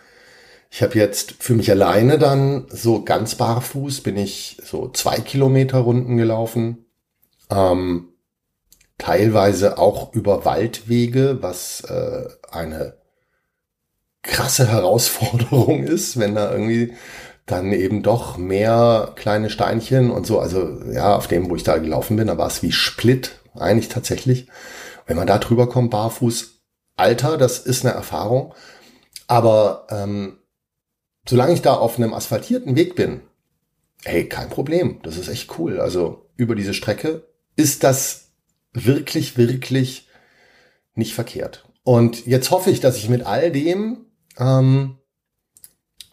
Ich 0.76 0.82
habe 0.82 0.98
jetzt 0.98 1.36
für 1.38 1.54
mich 1.54 1.70
alleine 1.70 2.18
dann 2.18 2.66
so 2.68 3.04
ganz 3.04 3.36
barfuß 3.36 4.02
bin 4.02 4.18
ich 4.18 4.58
so 4.66 4.90
zwei 4.90 5.18
Kilometer 5.20 5.78
Runden 5.78 6.18
gelaufen. 6.18 6.88
Ähm, 7.52 8.08
teilweise 8.98 9.78
auch 9.78 10.14
über 10.14 10.46
Waldwege, 10.46 11.38
was 11.42 11.82
äh, 11.82 12.28
eine 12.50 12.98
krasse 14.24 14.68
Herausforderung 14.68 15.84
ist, 15.88 16.18
wenn 16.18 16.34
da 16.34 16.52
irgendwie 16.52 16.96
dann 17.46 17.72
eben 17.72 18.02
doch 18.02 18.38
mehr 18.38 19.12
kleine 19.16 19.52
Steinchen 19.52 20.10
und 20.10 20.26
so, 20.26 20.40
also 20.40 20.82
ja, 20.92 21.16
auf 21.16 21.28
dem, 21.28 21.52
wo 21.52 21.56
ich 21.56 21.62
da 21.62 21.78
gelaufen 21.78 22.18
bin, 22.18 22.26
da 22.26 22.40
war 22.40 22.48
es 22.48 22.64
wie 22.64 22.72
Split, 22.72 23.40
eigentlich 23.54 23.90
tatsächlich. 23.90 24.48
Wenn 25.06 25.18
man 25.18 25.28
da 25.28 25.38
drüber 25.38 25.70
kommt, 25.70 25.92
barfuß, 25.92 26.64
Alter, 26.96 27.38
das 27.38 27.60
ist 27.60 27.86
eine 27.86 27.94
Erfahrung. 27.94 28.56
Aber 29.28 29.86
ähm, 29.92 30.40
solange 31.26 31.54
ich 31.54 31.62
da 31.62 31.74
auf 31.74 31.98
einem 31.98 32.14
asphaltierten 32.14 32.76
Weg 32.76 32.96
bin, 32.96 33.22
hey, 34.04 34.28
kein 34.28 34.50
Problem. 34.50 35.00
Das 35.04 35.18
ist 35.18 35.30
echt 35.30 35.58
cool. 35.58 35.80
Also 35.80 36.30
über 36.36 36.56
diese 36.56 36.74
Strecke 36.74 37.28
ist 37.56 37.84
das 37.84 38.32
wirklich, 38.74 39.38
wirklich 39.38 40.08
nicht 40.96 41.14
verkehrt. 41.14 41.66
Und 41.84 42.26
jetzt 42.26 42.52
hoffe 42.52 42.70
ich, 42.70 42.80
dass 42.80 42.98
ich 42.98 43.10
mit 43.10 43.26
all 43.26 43.52
dem, 43.52 44.06
ähm, 44.38 44.98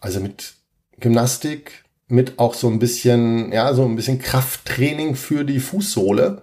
also 0.01 0.21
mit 0.21 0.55
Gymnastik, 0.99 1.85
mit 2.07 2.39
auch 2.39 2.55
so 2.55 2.69
ein 2.69 2.79
bisschen, 2.79 3.53
ja, 3.53 3.73
so 3.75 3.85
ein 3.85 3.97
bisschen 3.97 4.19
Krafttraining 4.19 5.15
für 5.15 5.45
die 5.45 5.61
Fußsohle. 5.61 6.43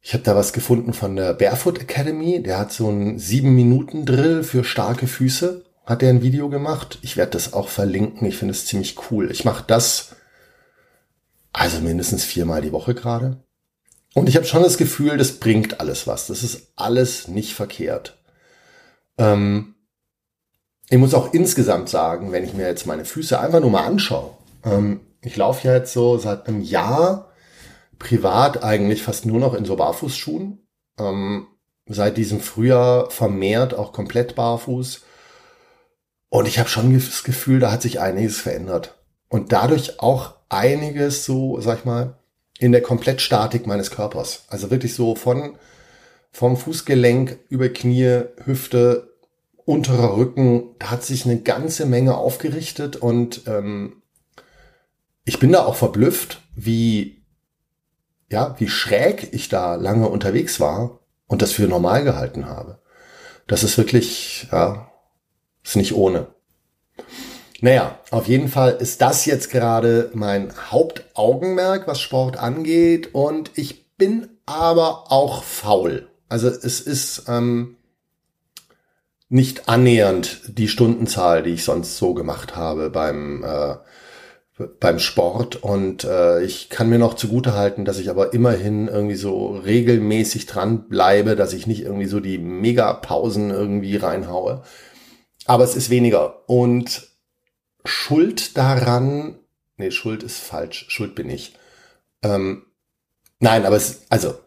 Ich 0.00 0.12
habe 0.12 0.24
da 0.24 0.34
was 0.34 0.52
gefunden 0.52 0.92
von 0.92 1.16
der 1.16 1.34
Barefoot 1.34 1.80
Academy. 1.80 2.42
Der 2.42 2.58
hat 2.58 2.72
so 2.72 2.88
einen 2.88 3.18
sieben 3.18 3.54
Minuten 3.54 4.06
Drill 4.06 4.42
für 4.42 4.64
starke 4.64 5.06
Füße 5.06 5.64
hat 5.84 6.02
er 6.02 6.10
ein 6.10 6.22
Video 6.22 6.48
gemacht. 6.48 6.98
Ich 7.02 7.16
werde 7.16 7.32
das 7.32 7.52
auch 7.52 7.68
verlinken. 7.68 8.26
Ich 8.26 8.36
finde 8.36 8.52
es 8.52 8.66
ziemlich 8.66 8.96
cool. 9.10 9.30
Ich 9.30 9.44
mache 9.44 9.64
das 9.66 10.16
also 11.52 11.80
mindestens 11.80 12.24
viermal 12.24 12.62
die 12.62 12.72
Woche 12.72 12.94
gerade. 12.94 13.36
Und 14.14 14.28
ich 14.28 14.36
habe 14.36 14.46
schon 14.46 14.62
das 14.62 14.76
Gefühl, 14.76 15.16
das 15.16 15.40
bringt 15.40 15.80
alles 15.80 16.06
was. 16.06 16.26
Das 16.26 16.42
ist 16.42 16.72
alles 16.76 17.28
nicht 17.28 17.54
verkehrt. 17.54 18.18
Ähm, 19.18 19.74
ich 20.88 20.98
muss 20.98 21.14
auch 21.14 21.32
insgesamt 21.32 21.88
sagen, 21.88 22.32
wenn 22.32 22.44
ich 22.44 22.54
mir 22.54 22.66
jetzt 22.66 22.86
meine 22.86 23.04
Füße 23.04 23.38
einfach 23.38 23.60
nur 23.60 23.70
mal 23.70 23.84
anschaue. 23.84 24.36
Ähm, 24.64 25.00
ich 25.20 25.36
laufe 25.36 25.66
ja 25.66 25.74
jetzt 25.74 25.92
so 25.92 26.18
seit 26.18 26.46
einem 26.46 26.60
Jahr 26.60 27.32
privat 27.98 28.62
eigentlich 28.62 29.02
fast 29.02 29.26
nur 29.26 29.40
noch 29.40 29.54
in 29.54 29.64
so 29.64 29.76
Barfußschuhen. 29.76 30.66
Ähm, 30.98 31.46
seit 31.86 32.16
diesem 32.16 32.40
Frühjahr 32.40 33.10
vermehrt 33.10 33.74
auch 33.74 33.92
komplett 33.92 34.34
barfuß. 34.34 35.04
Und 36.34 36.48
ich 36.48 36.58
habe 36.58 36.68
schon 36.68 36.92
das 36.92 37.22
Gefühl, 37.22 37.60
da 37.60 37.70
hat 37.70 37.82
sich 37.82 38.00
einiges 38.00 38.40
verändert. 38.40 38.96
Und 39.28 39.52
dadurch 39.52 40.00
auch 40.00 40.34
einiges 40.48 41.24
so, 41.24 41.60
sag 41.60 41.78
ich 41.78 41.84
mal, 41.84 42.18
in 42.58 42.72
der 42.72 42.82
Komplettstatik 42.82 43.68
meines 43.68 43.92
Körpers. 43.92 44.42
Also 44.48 44.72
wirklich 44.72 44.96
so 44.96 45.14
von, 45.14 45.56
vom 46.32 46.56
Fußgelenk 46.56 47.38
über 47.50 47.68
Knie, 47.68 48.22
Hüfte, 48.44 49.14
unterer 49.64 50.16
Rücken, 50.16 50.74
da 50.80 50.90
hat 50.90 51.04
sich 51.04 51.24
eine 51.24 51.40
ganze 51.40 51.86
Menge 51.86 52.16
aufgerichtet 52.16 52.96
und 52.96 53.42
ähm, 53.46 54.02
ich 55.24 55.38
bin 55.38 55.52
da 55.52 55.64
auch 55.64 55.76
verblüfft, 55.76 56.42
wie, 56.56 57.24
ja, 58.28 58.56
wie 58.58 58.68
schräg 58.68 59.32
ich 59.32 59.50
da 59.50 59.76
lange 59.76 60.08
unterwegs 60.08 60.58
war 60.58 60.98
und 61.28 61.42
das 61.42 61.52
für 61.52 61.68
normal 61.68 62.02
gehalten 62.02 62.46
habe. 62.46 62.80
Das 63.46 63.62
ist 63.62 63.78
wirklich, 63.78 64.48
ja, 64.50 64.90
ist 65.64 65.76
nicht 65.76 65.94
ohne. 65.94 66.28
Naja, 67.60 67.98
auf 68.10 68.28
jeden 68.28 68.48
Fall 68.48 68.76
ist 68.78 69.00
das 69.00 69.24
jetzt 69.24 69.50
gerade 69.50 70.10
mein 70.12 70.52
Hauptaugenmerk, 70.70 71.86
was 71.86 71.98
Sport 71.98 72.36
angeht. 72.36 73.14
Und 73.14 73.52
ich 73.54 73.96
bin 73.96 74.28
aber 74.44 75.10
auch 75.10 75.42
faul. 75.42 76.08
Also 76.28 76.48
es 76.48 76.80
ist 76.80 77.24
ähm, 77.28 77.76
nicht 79.28 79.68
annähernd 79.68 80.42
die 80.58 80.68
Stundenzahl, 80.68 81.42
die 81.42 81.50
ich 81.50 81.64
sonst 81.64 81.96
so 81.96 82.12
gemacht 82.12 82.54
habe 82.54 82.90
beim, 82.90 83.42
äh, 83.42 83.76
beim 84.78 84.98
Sport. 84.98 85.56
Und 85.62 86.04
äh, 86.04 86.42
ich 86.42 86.68
kann 86.68 86.90
mir 86.90 86.98
noch 86.98 87.14
zugute 87.14 87.54
halten, 87.54 87.84
dass 87.86 87.98
ich 87.98 88.10
aber 88.10 88.34
immerhin 88.34 88.88
irgendwie 88.88 89.16
so 89.16 89.56
regelmäßig 89.56 90.44
dran 90.46 90.88
bleibe, 90.88 91.34
dass 91.34 91.54
ich 91.54 91.66
nicht 91.66 91.82
irgendwie 91.82 92.08
so 92.08 92.20
die 92.20 92.38
Megapausen 92.38 93.50
irgendwie 93.50 93.96
reinhaue. 93.96 94.62
Aber 95.46 95.64
es 95.64 95.76
ist 95.76 95.90
weniger. 95.90 96.48
Und 96.48 97.08
Schuld 97.84 98.56
daran, 98.56 99.38
nee, 99.76 99.90
Schuld 99.90 100.22
ist 100.22 100.38
falsch, 100.38 100.86
Schuld 100.88 101.14
bin 101.14 101.28
ich. 101.28 101.54
Ähm, 102.22 102.66
nein, 103.40 103.66
aber 103.66 103.76
es, 103.76 104.02
also, 104.08 104.38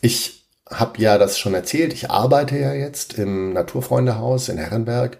ich 0.00 0.46
habe 0.70 1.00
ja 1.00 1.18
das 1.18 1.38
schon 1.38 1.54
erzählt, 1.54 1.92
ich 1.92 2.10
arbeite 2.10 2.58
ja 2.58 2.74
jetzt 2.74 3.14
im 3.14 3.52
Naturfreundehaus 3.52 4.48
in 4.48 4.58
Herrenberg. 4.58 5.18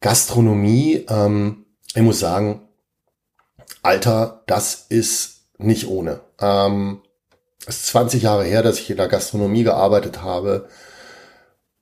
Gastronomie, 0.00 1.06
ähm, 1.08 1.66
ich 1.94 2.02
muss 2.02 2.20
sagen, 2.20 2.68
Alter, 3.82 4.42
das 4.46 4.86
ist 4.88 5.48
nicht 5.58 5.88
ohne. 5.88 6.20
Ähm, 6.40 7.02
es 7.66 7.78
ist 7.78 7.86
20 7.86 8.22
Jahre 8.22 8.44
her, 8.44 8.62
dass 8.62 8.78
ich 8.78 8.90
in 8.90 8.96
der 8.96 9.08
Gastronomie 9.08 9.64
gearbeitet 9.64 10.22
habe. 10.22 10.68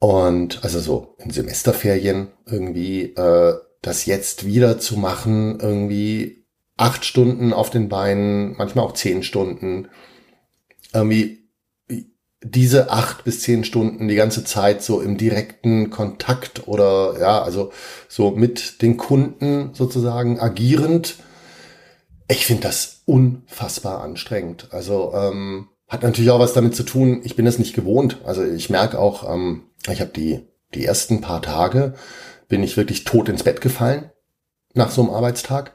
Und 0.05 0.63
also 0.63 0.81
so 0.81 1.15
in 1.17 1.31
Semesterferien 1.31 2.29
irgendwie 2.45 3.15
äh, 3.15 3.55
das 3.81 4.05
jetzt 4.05 4.45
wieder 4.45 4.79
zu 4.79 4.99
machen, 4.99 5.59
irgendwie 5.59 6.45
acht 6.77 7.07
Stunden 7.07 7.55
auf 7.55 7.71
den 7.71 7.89
Beinen, 7.89 8.55
manchmal 8.59 8.85
auch 8.85 8.93
zehn 8.93 9.23
Stunden, 9.23 9.89
irgendwie 10.93 11.49
diese 12.43 12.91
acht 12.91 13.25
bis 13.25 13.41
zehn 13.41 13.65
Stunden 13.65 14.07
die 14.07 14.15
ganze 14.15 14.45
Zeit 14.45 14.83
so 14.83 15.01
im 15.01 15.17
direkten 15.17 15.89
Kontakt 15.89 16.69
oder 16.69 17.19
ja, 17.19 17.43
also 17.43 17.73
so 18.07 18.33
mit 18.33 18.83
den 18.83 18.99
Kunden 18.99 19.71
sozusagen 19.73 20.39
agierend. 20.39 21.17
Ich 22.29 22.45
finde 22.45 22.65
das 22.65 23.01
unfassbar 23.07 24.03
anstrengend. 24.03 24.69
Also 24.71 25.15
ähm, 25.15 25.69
hat 25.95 26.03
natürlich 26.03 26.31
auch 26.31 26.41
was 26.41 26.53
damit 26.53 26.75
zu 26.75 26.83
tun, 26.83 27.21
ich 27.25 27.37
bin 27.37 27.47
es 27.47 27.59
nicht 27.59 27.75
gewohnt. 27.75 28.19
Also 28.25 28.43
ich 28.45 28.69
merke 28.69 28.99
auch, 28.99 29.33
ähm, 29.33 29.63
ich 29.89 30.01
habe 30.01 30.11
die, 30.11 30.41
die 30.75 30.85
ersten 30.85 31.21
paar 31.21 31.41
Tage, 31.41 31.95
bin 32.49 32.63
ich 32.63 32.77
wirklich 32.77 33.05
tot 33.05 33.29
ins 33.29 33.45
Bett 33.45 33.61
gefallen 33.61 34.11
nach 34.75 34.91
so 34.91 35.03
einem 35.03 35.11
Arbeitstag. 35.11 35.75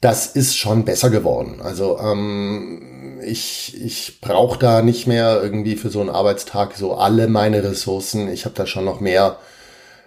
Das 0.00 0.26
ist 0.26 0.56
schon 0.56 0.84
besser 0.84 1.10
geworden. 1.10 1.60
Also 1.62 1.98
ähm, 1.98 3.20
ich, 3.24 3.82
ich 3.82 4.20
brauche 4.20 4.58
da 4.58 4.82
nicht 4.82 5.06
mehr 5.06 5.40
irgendwie 5.42 5.76
für 5.76 5.88
so 5.88 6.00
einen 6.00 6.10
Arbeitstag 6.10 6.76
so 6.76 6.94
alle 6.94 7.26
meine 7.26 7.64
Ressourcen. 7.64 8.28
Ich 8.28 8.44
habe 8.44 8.54
da 8.54 8.66
schon 8.66 8.84
noch 8.84 9.00
mehr. 9.00 9.38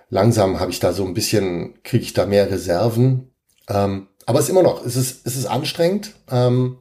Langsam 0.10 0.60
habe 0.60 0.72
ich 0.72 0.80
da 0.80 0.94
so 0.94 1.04
ein 1.04 1.16
bisschen, 1.16 1.82
kriege 1.84 2.04
ich 2.04 2.14
da 2.14 2.28
mehr 2.28 2.50
Reserven. 2.52 3.32
Ähm, 3.68 4.08
aber 4.28 4.40
es 4.40 4.46
ist 4.46 4.52
immer 4.52 4.64
noch, 4.64 4.86
es 4.86 4.96
ist, 4.96 5.26
es 5.26 5.36
ist 5.36 5.48
anstrengend. 5.48 6.14
Ähm, 6.30 6.78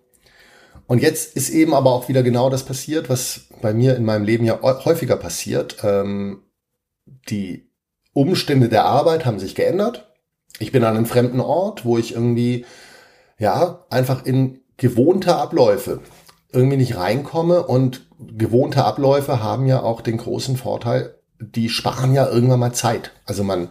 und 0.90 1.00
jetzt 1.00 1.36
ist 1.36 1.50
eben 1.50 1.72
aber 1.72 1.92
auch 1.92 2.08
wieder 2.08 2.24
genau 2.24 2.50
das 2.50 2.64
passiert, 2.64 3.08
was 3.08 3.42
bei 3.62 3.72
mir 3.72 3.94
in 3.94 4.04
meinem 4.04 4.24
Leben 4.24 4.44
ja 4.44 4.60
häufiger 4.60 5.14
passiert. 5.14 5.76
Ähm, 5.84 6.42
die 7.28 7.70
Umstände 8.12 8.68
der 8.68 8.86
Arbeit 8.86 9.24
haben 9.24 9.38
sich 9.38 9.54
geändert. 9.54 10.12
Ich 10.58 10.72
bin 10.72 10.82
an 10.82 10.96
einem 10.96 11.06
fremden 11.06 11.38
Ort, 11.38 11.84
wo 11.84 11.96
ich 11.96 12.14
irgendwie, 12.14 12.64
ja, 13.38 13.86
einfach 13.88 14.26
in 14.26 14.62
gewohnte 14.78 15.36
Abläufe 15.36 16.00
irgendwie 16.52 16.78
nicht 16.78 16.96
reinkomme 16.96 17.64
und 17.64 18.08
gewohnte 18.18 18.84
Abläufe 18.84 19.40
haben 19.40 19.66
ja 19.66 19.84
auch 19.84 20.00
den 20.00 20.16
großen 20.16 20.56
Vorteil, 20.56 21.14
die 21.38 21.68
sparen 21.68 22.14
ja 22.14 22.28
irgendwann 22.28 22.58
mal 22.58 22.72
Zeit. 22.72 23.12
Also 23.26 23.44
man, 23.44 23.68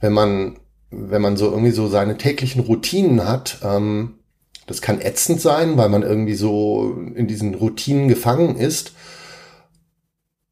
wenn 0.00 0.12
man, 0.12 0.58
wenn 0.90 1.22
man 1.22 1.36
so 1.36 1.44
irgendwie 1.48 1.70
so 1.70 1.86
seine 1.86 2.18
täglichen 2.18 2.60
Routinen 2.60 3.24
hat, 3.24 3.58
ähm, 3.62 4.18
das 4.66 4.80
kann 4.80 5.00
ätzend 5.00 5.40
sein, 5.40 5.76
weil 5.76 5.88
man 5.88 6.02
irgendwie 6.02 6.34
so 6.34 6.96
in 7.14 7.26
diesen 7.26 7.54
Routinen 7.54 8.08
gefangen 8.08 8.56
ist. 8.56 8.92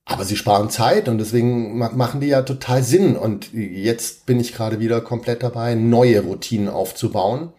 Aber 0.05 0.25
sie 0.25 0.37
sparen 0.37 0.69
Zeit 0.69 1.09
und 1.09 1.19
deswegen 1.19 1.79
machen 1.79 2.21
die 2.21 2.27
ja 2.27 2.43
total 2.43 2.83
Sinn. 2.83 3.17
Und 3.17 3.53
jetzt 3.55 4.27
bin 4.27 4.41
ich 4.41 4.53
gerade 4.53 4.81
wieder 4.81 5.01
komplett 5.01 5.43
dabei, 5.43 5.75
neue 5.75 6.21
Routinen 6.21 6.69
aufzubauen. 6.69 7.53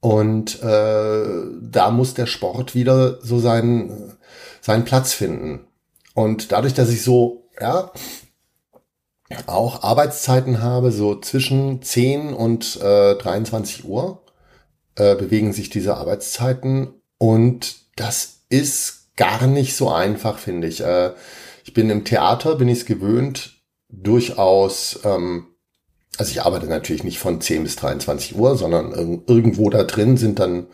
Und 0.00 0.60
äh, 0.62 1.24
da 1.62 1.90
muss 1.90 2.14
der 2.14 2.26
Sport 2.26 2.74
wieder 2.74 3.20
so 3.22 3.38
seinen, 3.38 4.12
seinen 4.60 4.84
Platz 4.84 5.12
finden. 5.14 5.60
Und 6.14 6.52
dadurch, 6.52 6.74
dass 6.74 6.90
ich 6.90 7.02
so, 7.02 7.44
ja, 7.60 7.92
auch 9.46 9.82
Arbeitszeiten 9.82 10.60
habe, 10.62 10.90
so 10.90 11.18
zwischen 11.20 11.80
10 11.80 12.34
und 12.34 12.80
äh, 12.82 13.14
23 13.14 13.84
Uhr, 13.84 14.21
äh, 14.96 15.14
bewegen 15.14 15.52
sich 15.52 15.70
diese 15.70 15.96
Arbeitszeiten 15.96 16.94
und 17.18 17.76
das 17.96 18.42
ist 18.48 19.16
gar 19.16 19.46
nicht 19.46 19.76
so 19.76 19.90
einfach, 19.90 20.38
finde 20.38 20.68
ich. 20.68 20.82
Äh, 20.82 21.12
ich 21.64 21.74
bin 21.74 21.90
im 21.90 22.04
Theater, 22.04 22.56
bin 22.56 22.68
ich 22.68 22.80
es 22.80 22.86
gewöhnt, 22.86 23.62
durchaus, 23.88 25.00
ähm, 25.04 25.46
also 26.18 26.30
ich 26.30 26.42
arbeite 26.42 26.66
natürlich 26.66 27.04
nicht 27.04 27.18
von 27.18 27.40
10 27.40 27.62
bis 27.62 27.76
23 27.76 28.36
Uhr, 28.36 28.56
sondern 28.56 28.92
irgendwo 29.26 29.70
da 29.70 29.84
drin 29.84 30.16
sind 30.16 30.38
dann 30.38 30.66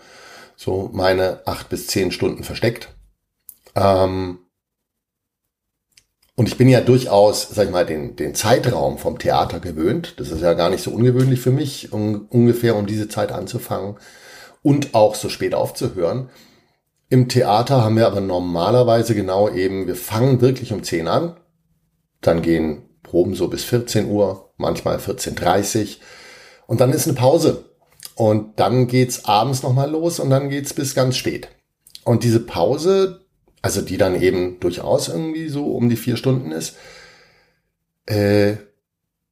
so 0.56 0.90
meine 0.92 1.46
acht 1.46 1.68
bis 1.68 1.86
zehn 1.86 2.10
Stunden 2.10 2.42
versteckt. 2.42 2.88
Ähm, 3.76 4.40
und 6.38 6.46
ich 6.46 6.56
bin 6.56 6.68
ja 6.68 6.80
durchaus, 6.80 7.48
sag 7.48 7.64
ich 7.64 7.72
mal, 7.72 7.84
den, 7.84 8.14
den 8.14 8.32
Zeitraum 8.32 8.98
vom 8.98 9.18
Theater 9.18 9.58
gewöhnt. 9.58 10.14
Das 10.20 10.30
ist 10.30 10.40
ja 10.40 10.54
gar 10.54 10.70
nicht 10.70 10.84
so 10.84 10.92
ungewöhnlich 10.92 11.40
für 11.40 11.50
mich, 11.50 11.92
um, 11.92 12.28
ungefähr 12.30 12.76
um 12.76 12.86
diese 12.86 13.08
Zeit 13.08 13.32
anzufangen 13.32 13.96
und 14.62 14.94
auch 14.94 15.16
so 15.16 15.30
spät 15.30 15.52
aufzuhören. 15.52 16.30
Im 17.08 17.28
Theater 17.28 17.82
haben 17.82 17.96
wir 17.96 18.06
aber 18.06 18.20
normalerweise 18.20 19.16
genau 19.16 19.50
eben, 19.50 19.88
wir 19.88 19.96
fangen 19.96 20.40
wirklich 20.40 20.72
um 20.72 20.84
10 20.84 21.08
an, 21.08 21.36
dann 22.20 22.40
gehen 22.40 22.84
Proben 23.02 23.34
so 23.34 23.48
bis 23.48 23.64
14 23.64 24.08
Uhr, 24.08 24.52
manchmal 24.58 24.98
14.30 24.98 25.96
und 26.68 26.80
dann 26.80 26.92
ist 26.92 27.08
eine 27.08 27.16
Pause. 27.16 27.64
Und 28.14 28.60
dann 28.60 28.86
geht's 28.86 29.24
abends 29.24 29.64
nochmal 29.64 29.90
los 29.90 30.20
und 30.20 30.30
dann 30.30 30.50
geht's 30.50 30.72
bis 30.72 30.94
ganz 30.94 31.16
spät. 31.16 31.48
Und 32.04 32.22
diese 32.22 32.38
Pause, 32.38 33.26
also 33.68 33.82
die 33.82 33.98
dann 33.98 34.18
eben 34.18 34.58
durchaus 34.60 35.08
irgendwie 35.08 35.50
so 35.50 35.74
um 35.76 35.90
die 35.90 35.96
vier 35.96 36.16
Stunden 36.16 36.52
ist, 36.52 36.74
äh, 38.06 38.52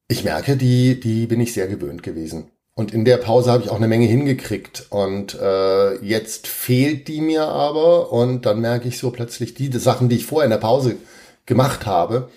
ich 0.07 0.23
merke, 0.23 0.57
die, 0.57 0.99
die 0.99 1.25
bin 1.25 1.41
ich 1.41 1.53
sehr 1.53 1.67
gewöhnt 1.67 2.03
gewesen. 2.03 2.51
Und 2.75 2.93
in 2.93 3.03
der 3.03 3.17
Pause 3.17 3.51
habe 3.51 3.63
ich 3.63 3.71
auch 3.71 3.77
eine 3.77 3.87
Menge 3.87 4.05
hingekriegt. 4.05 4.85
Und 4.91 5.33
äh, 5.33 5.95
jetzt 6.05 6.45
fehlt 6.45 7.07
die 7.07 7.21
mir 7.21 7.47
aber. 7.47 8.13
Und 8.13 8.45
dann 8.45 8.61
merke 8.61 8.87
ich 8.87 8.99
so 8.99 9.09
plötzlich 9.09 9.55
die, 9.55 9.71
die 9.71 9.79
Sachen, 9.79 10.07
die 10.07 10.17
ich 10.17 10.27
vorher 10.27 10.45
in 10.45 10.51
der 10.51 10.57
Pause 10.59 10.97
gemacht 11.47 11.87
habe, 11.87 12.29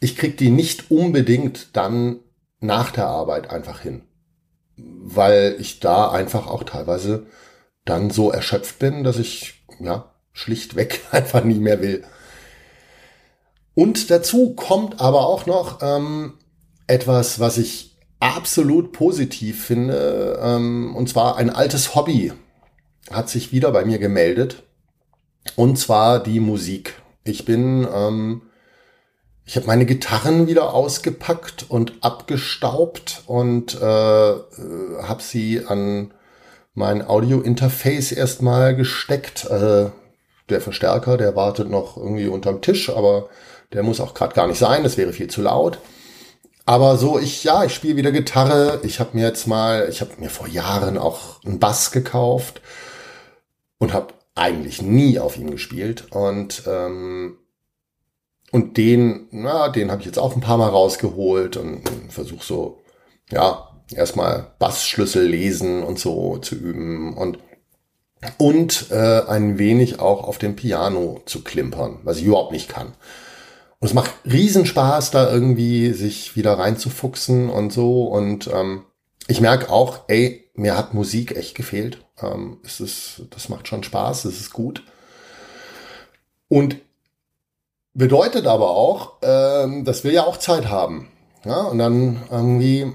ich 0.00 0.16
krieg 0.16 0.36
die 0.36 0.50
nicht 0.50 0.90
unbedingt 0.90 1.68
dann 1.76 2.18
nach 2.58 2.90
der 2.90 3.06
Arbeit 3.06 3.50
einfach 3.50 3.78
hin. 3.78 4.02
Weil 4.76 5.54
ich 5.60 5.78
da 5.78 6.10
einfach 6.10 6.48
auch 6.48 6.64
teilweise 6.64 7.26
dann 7.84 8.10
so 8.10 8.32
erschöpft 8.32 8.80
bin, 8.80 9.04
dass 9.04 9.20
ich 9.20 9.64
ja 9.78 10.13
schlichtweg 10.34 11.00
einfach 11.10 11.42
nie 11.44 11.60
mehr 11.60 11.80
will. 11.80 12.04
Und 13.74 14.10
dazu 14.10 14.54
kommt 14.54 15.00
aber 15.00 15.26
auch 15.26 15.46
noch 15.46 15.78
ähm, 15.82 16.34
etwas, 16.86 17.40
was 17.40 17.56
ich 17.58 17.96
absolut 18.20 18.92
positiv 18.92 19.64
finde. 19.64 20.38
Ähm, 20.42 20.94
und 20.94 21.08
zwar 21.08 21.36
ein 21.36 21.50
altes 21.50 21.94
Hobby 21.94 22.32
hat 23.10 23.28
sich 23.28 23.52
wieder 23.52 23.72
bei 23.72 23.84
mir 23.84 23.98
gemeldet. 23.98 24.62
Und 25.56 25.78
zwar 25.78 26.22
die 26.22 26.40
Musik. 26.40 26.94
Ich 27.24 27.44
bin, 27.44 27.86
ähm, 27.92 28.42
ich 29.44 29.56
habe 29.56 29.66
meine 29.66 29.86
Gitarren 29.86 30.46
wieder 30.46 30.72
ausgepackt 30.72 31.66
und 31.68 31.94
abgestaubt 32.00 33.24
und 33.26 33.74
äh, 33.80 34.30
äh 34.30 35.02
habe 35.02 35.22
sie 35.22 35.66
an 35.66 36.14
mein 36.74 37.06
Audio-Interface 37.06 38.12
erstmal 38.12 38.74
gesteckt. 38.74 39.44
Äh, 39.46 39.90
der 40.48 40.60
Verstärker, 40.60 41.16
der 41.16 41.36
wartet 41.36 41.70
noch 41.70 41.96
irgendwie 41.96 42.28
unterm 42.28 42.60
Tisch, 42.60 42.90
aber 42.90 43.28
der 43.72 43.82
muss 43.82 44.00
auch 44.00 44.14
gerade 44.14 44.34
gar 44.34 44.46
nicht 44.46 44.58
sein, 44.58 44.82
das 44.82 44.96
wäre 44.96 45.12
viel 45.12 45.28
zu 45.28 45.42
laut. 45.42 45.78
Aber 46.66 46.96
so, 46.96 47.18
ich, 47.18 47.44
ja, 47.44 47.64
ich 47.64 47.74
spiele 47.74 47.96
wieder 47.96 48.12
Gitarre. 48.12 48.80
Ich 48.84 48.98
habe 48.98 49.10
mir 49.14 49.26
jetzt 49.26 49.46
mal, 49.46 49.86
ich 49.90 50.00
habe 50.00 50.12
mir 50.18 50.30
vor 50.30 50.48
Jahren 50.48 50.96
auch 50.96 51.44
einen 51.44 51.58
Bass 51.58 51.90
gekauft 51.90 52.62
und 53.78 53.92
habe 53.92 54.14
eigentlich 54.34 54.80
nie 54.80 55.18
auf 55.18 55.36
ihm 55.36 55.50
gespielt. 55.50 56.06
Und, 56.10 56.62
ähm, 56.66 57.38
und 58.50 58.76
den, 58.78 59.28
na, 59.30 59.68
den 59.68 59.90
habe 59.90 60.00
ich 60.00 60.06
jetzt 60.06 60.18
auch 60.18 60.34
ein 60.34 60.40
paar 60.40 60.56
Mal 60.56 60.70
rausgeholt 60.70 61.58
und 61.58 61.82
versuche 62.08 62.44
so, 62.44 62.82
ja, 63.30 63.68
erstmal 63.94 64.54
Bassschlüssel 64.58 65.26
lesen 65.26 65.82
und 65.82 65.98
so 65.98 66.38
zu 66.38 66.54
üben 66.54 67.14
und 67.14 67.38
und 68.38 68.90
äh, 68.90 69.22
ein 69.28 69.58
wenig 69.58 70.00
auch 70.00 70.24
auf 70.24 70.38
dem 70.38 70.56
Piano 70.56 71.22
zu 71.26 71.42
klimpern, 71.42 71.98
was 72.04 72.18
ich 72.18 72.24
überhaupt 72.24 72.52
nicht 72.52 72.68
kann. 72.68 72.94
Und 73.80 73.88
es 73.88 73.94
macht 73.94 74.12
Riesenspaß, 74.24 75.10
da 75.10 75.30
irgendwie 75.30 75.92
sich 75.92 76.36
wieder 76.36 76.58
reinzufuchsen 76.58 77.50
und 77.50 77.72
so. 77.72 78.04
Und 78.04 78.46
ähm, 78.46 78.84
ich 79.28 79.40
merke 79.40 79.70
auch, 79.70 80.00
ey, 80.08 80.50
mir 80.54 80.76
hat 80.76 80.94
Musik 80.94 81.36
echt 81.36 81.54
gefehlt. 81.54 82.04
Ähm, 82.22 82.58
es 82.64 82.80
ist, 82.80 83.22
das 83.30 83.48
macht 83.48 83.68
schon 83.68 83.82
Spaß, 83.82 84.24
es 84.24 84.40
ist 84.40 84.52
gut. 84.52 84.82
Und 86.48 86.76
bedeutet 87.92 88.46
aber 88.46 88.70
auch, 88.70 89.18
ähm, 89.22 89.84
dass 89.84 90.04
wir 90.04 90.12
ja 90.12 90.24
auch 90.24 90.36
Zeit 90.36 90.68
haben. 90.68 91.08
Ja, 91.44 91.62
und 91.64 91.78
dann 91.78 92.22
irgendwie 92.30 92.90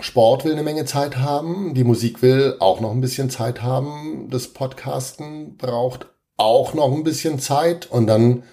Sport 0.00 0.44
will 0.44 0.52
eine 0.52 0.62
Menge 0.62 0.84
Zeit 0.84 1.16
haben, 1.16 1.74
die 1.74 1.84
Musik 1.84 2.22
will 2.22 2.56
auch 2.60 2.80
noch 2.80 2.92
ein 2.92 3.00
bisschen 3.00 3.30
Zeit 3.30 3.62
haben, 3.62 4.28
das 4.30 4.48
Podcasten 4.48 5.56
braucht 5.56 6.06
auch 6.36 6.74
noch 6.74 6.92
ein 6.92 7.02
bisschen 7.02 7.38
Zeit 7.38 7.90
und 7.90 8.06
dann 8.06 8.44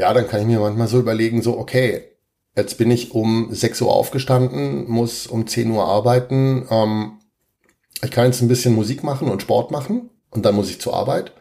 ja, 0.00 0.14
dann 0.14 0.26
kann 0.26 0.40
ich 0.40 0.46
mir 0.46 0.60
manchmal 0.60 0.88
so 0.88 0.98
überlegen, 0.98 1.42
so, 1.42 1.58
okay, 1.58 2.04
jetzt 2.56 2.78
bin 2.78 2.90
ich 2.90 3.12
um 3.12 3.48
6 3.50 3.82
Uhr 3.82 3.92
aufgestanden, 3.92 4.90
muss 4.90 5.26
um 5.26 5.46
10 5.46 5.70
Uhr 5.70 5.84
arbeiten. 5.84 6.66
Ähm, 6.70 7.18
ich 8.02 8.10
kann 8.10 8.24
jetzt 8.24 8.40
ein 8.40 8.48
bisschen 8.48 8.74
Musik 8.74 9.04
machen 9.04 9.28
und 9.28 9.42
Sport 9.42 9.70
machen 9.70 10.08
und 10.30 10.46
dann 10.46 10.54
muss 10.54 10.70
ich 10.70 10.80
zur 10.80 10.94
Arbeit. 10.94 11.32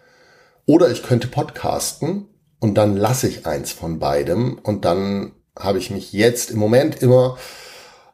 Oder 0.65 0.92
ich 0.92 1.04
könnte 1.04 1.30
podcasten 1.30 2.28
und 2.60 2.76
dann 2.76 2.98
lasse 2.98 3.30
ich 3.30 3.48
eins 3.48 3.72
von 3.72 3.98
beidem 3.98 4.60
und 4.62 4.84
dann 4.84 5.32
habe 5.58 5.78
ich 5.78 5.89
mich 5.89 6.12
jetzt 6.12 6.52
im 6.52 6.60
Moment 6.60 7.02
immer 7.02 7.38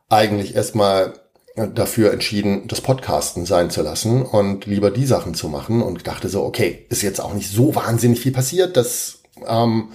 eigentlich 0.09 0.55
erstmal 0.55 1.13
dafür 1.55 2.11
entschieden, 2.11 2.67
das 2.67 2.81
Podcasten 2.81 3.45
sein 3.45 3.69
zu 3.69 3.81
lassen 3.81 4.23
und 4.23 4.65
lieber 4.65 4.91
die 4.91 5.05
Sachen 5.05 5.35
zu 5.35 5.47
machen 5.47 5.81
und 5.81 6.05
dachte 6.05 6.27
so, 6.27 6.43
okay, 6.43 6.85
ist 6.89 7.01
jetzt 7.01 7.21
auch 7.21 7.33
nicht 7.33 7.49
so 7.49 7.75
wahnsinnig 7.75 8.19
viel 8.19 8.33
passiert, 8.33 8.75
dass 8.75 9.19
ähm, 9.47 9.89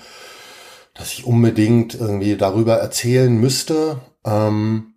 dass 0.94 1.12
ich 1.12 1.24
unbedingt 1.24 1.94
irgendwie 1.94 2.36
darüber 2.36 2.76
erzählen 2.76 3.34
müsste. 3.34 4.00
Ähm, 4.24 4.94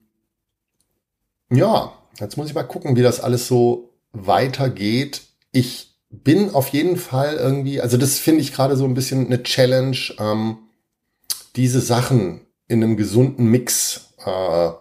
ja, 1.50 1.94
jetzt 2.20 2.38
muss 2.38 2.48
ich 2.48 2.56
mal 2.56 2.64
gucken, 2.64 2.96
wie 2.96 3.02
das 3.02 3.22
alles 3.22 3.48
so 3.48 3.94
weitergeht. 4.12 5.22
Ich 5.52 5.96
bin 6.10 6.54
auf 6.54 6.68
jeden 6.70 6.98
Fall 6.98 7.36
irgendwie, 7.36 7.80
also 7.80 7.98
das 7.98 8.20
finde 8.20 8.42
ich 8.42 8.54
gerade 8.54 8.76
so 8.76 8.86
ein 8.86 8.94
bisschen 8.94 9.26
eine 9.26 9.44
Challenge, 9.44 9.98
ähm, 10.20 10.58
diese 11.56 11.82
Sachen 11.82 12.42
in 12.68 12.84
einem 12.84 12.98
gesunden 12.98 13.46
Mix 13.46 14.14
äh, 14.26 14.72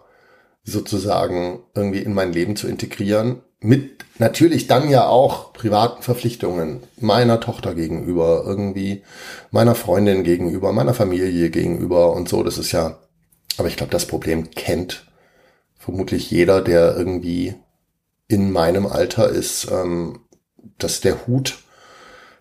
sozusagen 0.63 1.63
irgendwie 1.75 1.99
in 1.99 2.13
mein 2.13 2.33
Leben 2.33 2.55
zu 2.55 2.67
integrieren 2.67 3.41
mit 3.63 4.03
natürlich 4.19 4.67
dann 4.67 4.89
ja 4.89 5.07
auch 5.07 5.53
privaten 5.53 6.03
Verpflichtungen 6.03 6.83
meiner 6.99 7.39
Tochter 7.39 7.73
gegenüber, 7.73 8.43
irgendwie 8.45 9.03
meiner 9.51 9.73
Freundin 9.73 10.23
gegenüber, 10.23 10.73
meiner 10.73 10.93
Familie 10.93 11.49
gegenüber 11.49 12.13
und 12.13 12.27
so. 12.27 12.43
Das 12.43 12.57
ist 12.57 12.73
ja, 12.73 12.99
aber 13.57 13.69
ich 13.69 13.77
glaube, 13.77 13.91
das 13.91 14.05
Problem 14.05 14.51
kennt 14.51 15.05
vermutlich 15.77 16.29
jeder, 16.29 16.61
der 16.61 16.95
irgendwie 16.95 17.55
in 18.27 18.51
meinem 18.51 18.85
Alter 18.85 19.29
ist, 19.29 19.69
ähm, 19.71 20.21
dass 20.77 21.01
der 21.01 21.25
Hut, 21.27 21.59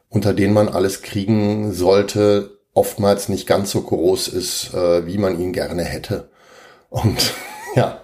unter 0.09 0.35
den 0.35 0.53
man 0.53 0.69
alles 0.69 1.03
kriegen 1.03 1.73
sollte, 1.73 2.59
oftmals 2.75 3.29
nicht 3.29 3.47
ganz 3.47 3.71
so 3.71 3.83
groß 3.83 4.29
ist, 4.29 4.75
äh, 4.75 5.07
wie 5.07 5.19
man 5.19 5.41
ihn 5.41 5.53
gerne 5.53 5.85
hätte. 5.85 6.31
Und 6.89 7.35
ja, 7.75 8.02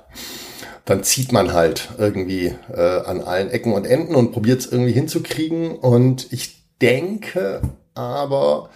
dann 0.89 1.05
zieht 1.05 1.33
man 1.33 1.53
halt 1.53 1.91
irgendwie 1.99 2.55
äh, 2.73 3.01
an 3.05 3.21
allen 3.21 3.51
Ecken 3.51 3.75
und 3.75 3.85
Enden 3.85 4.15
und 4.15 4.33
probiert 4.33 4.61
es 4.61 4.73
irgendwie 4.73 4.93
hinzukriegen. 4.93 5.77
Und 5.77 6.33
ich 6.33 6.65
denke 6.81 7.61
aber, 7.93 8.71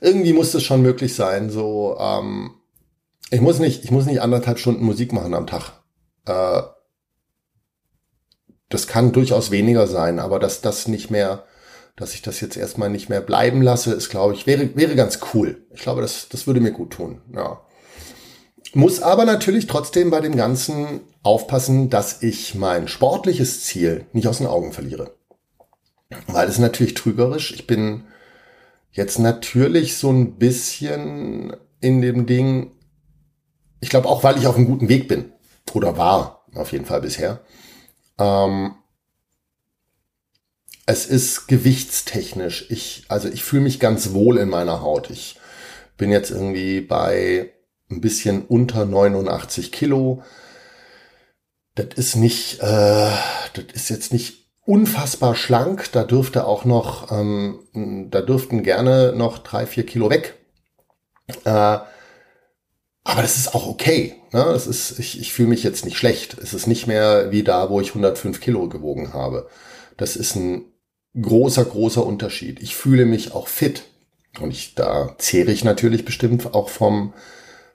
irgendwie 0.00 0.32
muss 0.32 0.54
es 0.54 0.62
schon 0.62 0.82
möglich 0.82 1.16
sein. 1.16 1.50
So, 1.50 1.96
ähm, 1.98 2.52
ich 3.32 3.40
muss 3.40 3.58
nicht, 3.58 3.82
ich 3.82 3.90
muss 3.90 4.06
nicht 4.06 4.22
anderthalb 4.22 4.60
Stunden 4.60 4.84
Musik 4.84 5.12
machen 5.12 5.34
am 5.34 5.48
Tag. 5.48 5.72
Äh, 6.26 6.62
das 8.68 8.86
kann 8.86 9.10
durchaus 9.10 9.50
weniger 9.50 9.88
sein, 9.88 10.20
aber 10.20 10.38
dass 10.38 10.60
das 10.60 10.86
nicht 10.86 11.10
mehr, 11.10 11.42
dass 11.96 12.14
ich 12.14 12.22
das 12.22 12.40
jetzt 12.40 12.56
erstmal 12.56 12.90
nicht 12.90 13.08
mehr 13.08 13.20
bleiben 13.20 13.62
lasse, 13.62 13.94
ist, 13.94 14.10
glaube 14.10 14.34
ich, 14.34 14.46
wäre, 14.46 14.76
wäre 14.76 14.94
ganz 14.94 15.18
cool. 15.34 15.66
Ich 15.74 15.80
glaube, 15.80 16.02
das, 16.02 16.28
das 16.28 16.46
würde 16.46 16.60
mir 16.60 16.72
gut 16.72 16.92
tun. 16.92 17.20
Ja. 17.34 17.62
Muss 18.74 19.00
aber 19.00 19.24
natürlich 19.24 19.66
trotzdem 19.66 20.10
bei 20.10 20.20
dem 20.20 20.36
Ganzen 20.36 21.00
aufpassen, 21.22 21.90
dass 21.90 22.22
ich 22.22 22.54
mein 22.54 22.88
sportliches 22.88 23.64
Ziel 23.64 24.06
nicht 24.12 24.28
aus 24.28 24.38
den 24.38 24.46
Augen 24.46 24.72
verliere. 24.72 25.14
Weil 26.26 26.46
das 26.46 26.56
ist 26.56 26.60
natürlich 26.60 26.94
trügerisch. 26.94 27.52
Ich 27.52 27.66
bin 27.66 28.04
jetzt 28.92 29.18
natürlich 29.18 29.96
so 29.96 30.10
ein 30.10 30.36
bisschen 30.36 31.56
in 31.80 32.00
dem 32.00 32.26
Ding, 32.26 32.72
ich 33.80 33.90
glaube 33.90 34.08
auch, 34.08 34.24
weil 34.24 34.38
ich 34.38 34.46
auf 34.46 34.56
einem 34.56 34.66
guten 34.66 34.88
Weg 34.88 35.08
bin. 35.08 35.32
Oder 35.74 35.96
war, 35.96 36.44
auf 36.54 36.72
jeden 36.72 36.86
Fall 36.86 37.00
bisher. 37.00 37.40
Ähm, 38.18 38.74
es 40.86 41.06
ist 41.06 41.48
gewichtstechnisch. 41.48 42.66
Ich, 42.70 43.04
also 43.08 43.28
ich 43.28 43.44
fühle 43.44 43.62
mich 43.62 43.78
ganz 43.78 44.12
wohl 44.12 44.38
in 44.38 44.48
meiner 44.48 44.80
Haut. 44.80 45.10
Ich 45.10 45.38
bin 45.98 46.10
jetzt 46.10 46.30
irgendwie 46.30 46.80
bei 46.80 47.52
ein 47.90 48.00
bisschen 48.00 48.44
unter 48.46 48.84
89 48.84 49.72
Kilo. 49.72 50.22
Das 51.74 51.88
ist 51.96 52.16
nicht, 52.16 52.60
äh, 52.60 53.10
das 53.54 53.64
ist 53.72 53.88
jetzt 53.88 54.12
nicht 54.12 54.48
unfassbar 54.64 55.34
schlank. 55.34 55.90
Da 55.92 56.04
dürfte 56.04 56.46
auch 56.46 56.64
noch, 56.64 57.10
ähm, 57.12 58.08
da 58.10 58.20
dürften 58.20 58.62
gerne 58.62 59.12
noch 59.14 59.38
drei, 59.38 59.66
vier 59.66 59.86
Kilo 59.86 60.10
weg. 60.10 60.34
Äh, 61.44 61.78
aber 63.08 63.22
das 63.22 63.38
ist 63.38 63.54
auch 63.54 63.66
okay. 63.66 64.16
Ne? 64.32 64.44
Das 64.44 64.66
ist, 64.66 64.98
ich, 64.98 65.18
ich 65.18 65.32
fühle 65.32 65.48
mich 65.48 65.62
jetzt 65.62 65.86
nicht 65.86 65.96
schlecht. 65.96 66.36
Es 66.42 66.52
ist 66.52 66.66
nicht 66.66 66.86
mehr 66.86 67.30
wie 67.30 67.42
da, 67.42 67.70
wo 67.70 67.80
ich 67.80 67.88
105 67.88 68.40
Kilo 68.40 68.68
gewogen 68.68 69.14
habe. 69.14 69.48
Das 69.96 70.14
ist 70.14 70.36
ein 70.36 70.66
großer, 71.18 71.64
großer 71.64 72.04
Unterschied. 72.04 72.60
Ich 72.60 72.76
fühle 72.76 73.06
mich 73.06 73.32
auch 73.32 73.48
fit. 73.48 73.84
Und 74.40 74.50
ich, 74.50 74.74
da 74.74 75.14
zehre 75.16 75.50
ich 75.52 75.64
natürlich 75.64 76.04
bestimmt 76.04 76.54
auch 76.54 76.68
vom, 76.68 77.14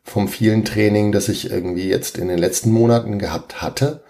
vom 0.03 0.27
vielen 0.27 0.65
Training, 0.65 1.11
das 1.11 1.29
ich 1.29 1.49
irgendwie 1.49 1.87
jetzt 1.87 2.17
in 2.17 2.27
den 2.27 2.37
letzten 2.37 2.71
Monaten 2.71 3.19
gehabt 3.19 3.61
hatte. 3.61 4.03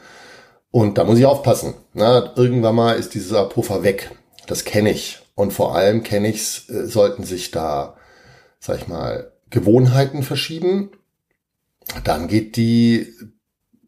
Und 0.72 0.98
da 0.98 1.04
muss 1.04 1.20
ich 1.20 1.26
aufpassen. 1.26 1.76
Na, 1.94 2.34
irgendwann 2.36 2.76
mal 2.76 2.94
ist 2.94 3.14
dieser 3.14 3.46
Puffer 3.46 3.84
weg. 3.84 4.12
Das 4.48 4.66
kenne 4.66 4.92
ich. 4.92 5.20
Und 5.36 5.54
vor 5.54 5.76
allem 5.76 6.04
kenne 6.04 6.30
ich's, 6.30 6.68
äh, 6.70 6.86
sollten 6.88 7.24
sich 7.24 7.52
da, 7.52 7.96
sag 8.60 8.80
ich 8.80 8.88
mal, 8.88 9.32
Gewohnheiten 9.50 10.24
verschieben. 10.24 10.92
Dann 12.04 12.28
geht 12.28 12.56
die 12.56 13.14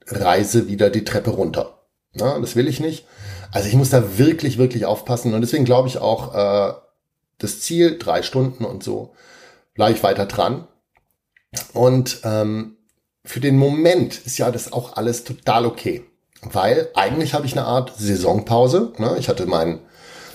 Reise 0.08 0.68
wieder 0.68 0.90
die 0.90 1.04
Treppe 1.04 1.32
runter. 1.32 1.80
Na, 2.14 2.40
das 2.40 2.56
will 2.56 2.68
ich 2.68 2.80
nicht. 2.80 3.06
Also 3.52 3.68
ich 3.68 3.76
muss 3.76 3.90
da 3.90 4.18
wirklich, 4.18 4.58
wirklich 4.58 4.86
aufpassen. 4.86 5.34
Und 5.34 5.42
deswegen 5.42 5.66
glaube 5.66 5.88
ich 5.88 5.98
auch, 5.98 6.36
äh, 6.36 6.74
das 7.38 7.62
Ziel, 7.62 7.98
drei 7.98 8.22
Stunden 8.22 8.64
und 8.64 8.84
so, 8.84 9.14
bleibe 9.74 9.94
ich 9.94 10.04
weiter 10.04 10.26
dran. 10.26 10.68
Und 11.74 12.22
ähm, 12.24 12.78
für 13.24 13.40
den 13.40 13.58
Moment 13.58 14.20
ist 14.26 14.38
ja 14.38 14.52
das 14.52 14.72
auch 14.72 14.98
alles 14.98 15.24
total 15.24 15.66
okay. 15.66 16.04
Weil 16.42 16.90
eigentlich 16.94 17.34
habe 17.34 17.46
ich 17.46 17.54
eine 17.54 17.66
Art 17.66 17.94
Saisonpause. 17.98 18.94
Ne? 18.98 19.16
Ich 19.18 19.30
hatte 19.30 19.48
meinen 19.48 19.80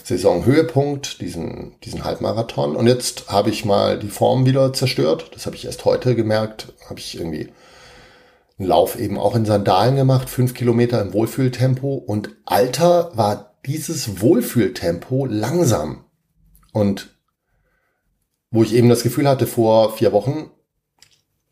Saisonhöhepunkt, 0.04 1.20
diesen, 1.20 1.76
diesen 1.84 2.04
Halbmarathon. 2.04 2.74
Und 2.74 2.88
jetzt 2.88 3.30
habe 3.30 3.50
ich 3.50 3.64
mal 3.64 3.98
die 3.98 4.08
Form 4.08 4.44
wieder 4.44 4.72
zerstört. 4.72 5.30
Das 5.34 5.46
habe 5.46 5.56
ich 5.56 5.64
erst 5.64 5.84
heute 5.84 6.16
gemerkt. 6.16 6.72
Habe 6.88 6.98
ich 6.98 7.16
irgendwie 7.16 7.52
einen 8.58 8.68
Lauf 8.68 8.98
eben 8.98 9.18
auch 9.18 9.36
in 9.36 9.46
Sandalen 9.46 9.96
gemacht, 9.96 10.28
fünf 10.28 10.54
Kilometer 10.54 11.00
im 11.00 11.12
Wohlfühltempo. 11.12 11.94
Und 11.94 12.30
Alter 12.44 13.12
war 13.14 13.54
dieses 13.66 14.20
Wohlfühltempo 14.20 15.26
langsam. 15.26 16.04
Und 16.72 17.16
wo 18.50 18.64
ich 18.64 18.74
eben 18.74 18.88
das 18.88 19.02
Gefühl 19.02 19.28
hatte, 19.28 19.46
vor 19.46 19.92
vier 19.96 20.12
Wochen 20.12 20.50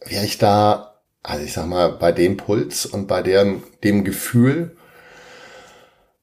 wäre 0.04 0.24
ich 0.24 0.38
da, 0.38 1.02
also 1.22 1.44
ich 1.44 1.52
sag 1.52 1.66
mal, 1.66 1.92
bei 1.92 2.12
dem 2.12 2.36
Puls 2.36 2.86
und 2.86 3.06
bei 3.06 3.22
dem, 3.22 3.62
dem 3.84 4.04
Gefühl, 4.04 4.76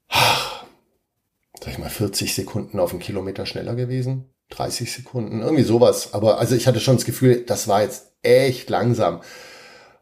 sag 0.10 1.72
ich 1.72 1.78
mal, 1.78 1.90
40 1.90 2.34
Sekunden 2.34 2.80
auf 2.80 2.92
einen 2.92 3.00
Kilometer 3.00 3.46
schneller 3.46 3.76
gewesen. 3.76 4.30
30 4.52 4.92
Sekunden, 4.92 5.42
irgendwie 5.42 5.64
sowas. 5.64 6.14
Aber 6.14 6.40
also 6.40 6.56
ich 6.56 6.68
hatte 6.68 6.80
schon 6.80 6.98
das 6.98 7.06
Gefühl, 7.06 7.44
das 7.46 7.68
war 7.68 7.82
jetzt 7.82 8.12
echt 8.22 8.70
langsam. 8.70 9.22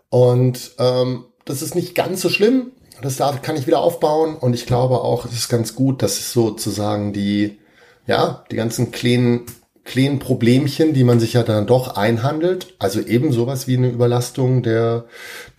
Und 0.10 0.72
ähm, 0.80 1.26
das 1.46 1.62
ist 1.62 1.76
nicht 1.76 1.96
ganz 1.96 2.22
so 2.22 2.30
schlimm. 2.30 2.72
Das 3.02 3.18
darf, 3.18 3.42
kann 3.42 3.56
ich 3.56 3.68
wieder 3.68 3.80
aufbauen. 3.80 4.36
Und 4.36 4.54
ich 4.54 4.66
glaube 4.66 5.02
auch, 5.02 5.26
es 5.26 5.34
ist 5.34 5.50
ganz 5.50 5.76
gut, 5.76 6.02
dass 6.02 6.20
es 6.20 6.34
sozusagen 6.34 7.14
die, 7.14 7.60
ja, 8.06 8.46
die 8.52 8.56
ganzen 8.56 8.92
kleinen, 8.92 9.46
kleinen 9.84 10.20
Problemchen, 10.20 10.94
die 10.94 11.04
man 11.04 11.20
sich 11.20 11.34
ja 11.34 11.44
dann 11.44 11.68
doch 11.68 11.96
einhandelt, 11.98 12.76
also 12.80 13.02
eben 13.02 13.32
sowas 13.32 13.68
wie 13.68 13.78
eine 13.78 13.90
Überlastung 13.90 14.64
der, 14.64 15.06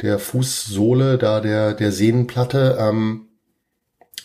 der 0.01 0.19
Fußsohle, 0.19 1.19
da 1.19 1.41
der, 1.41 1.75
der 1.75 1.93
Sehnenplatte, 1.93 2.79
ähm, 2.81 3.29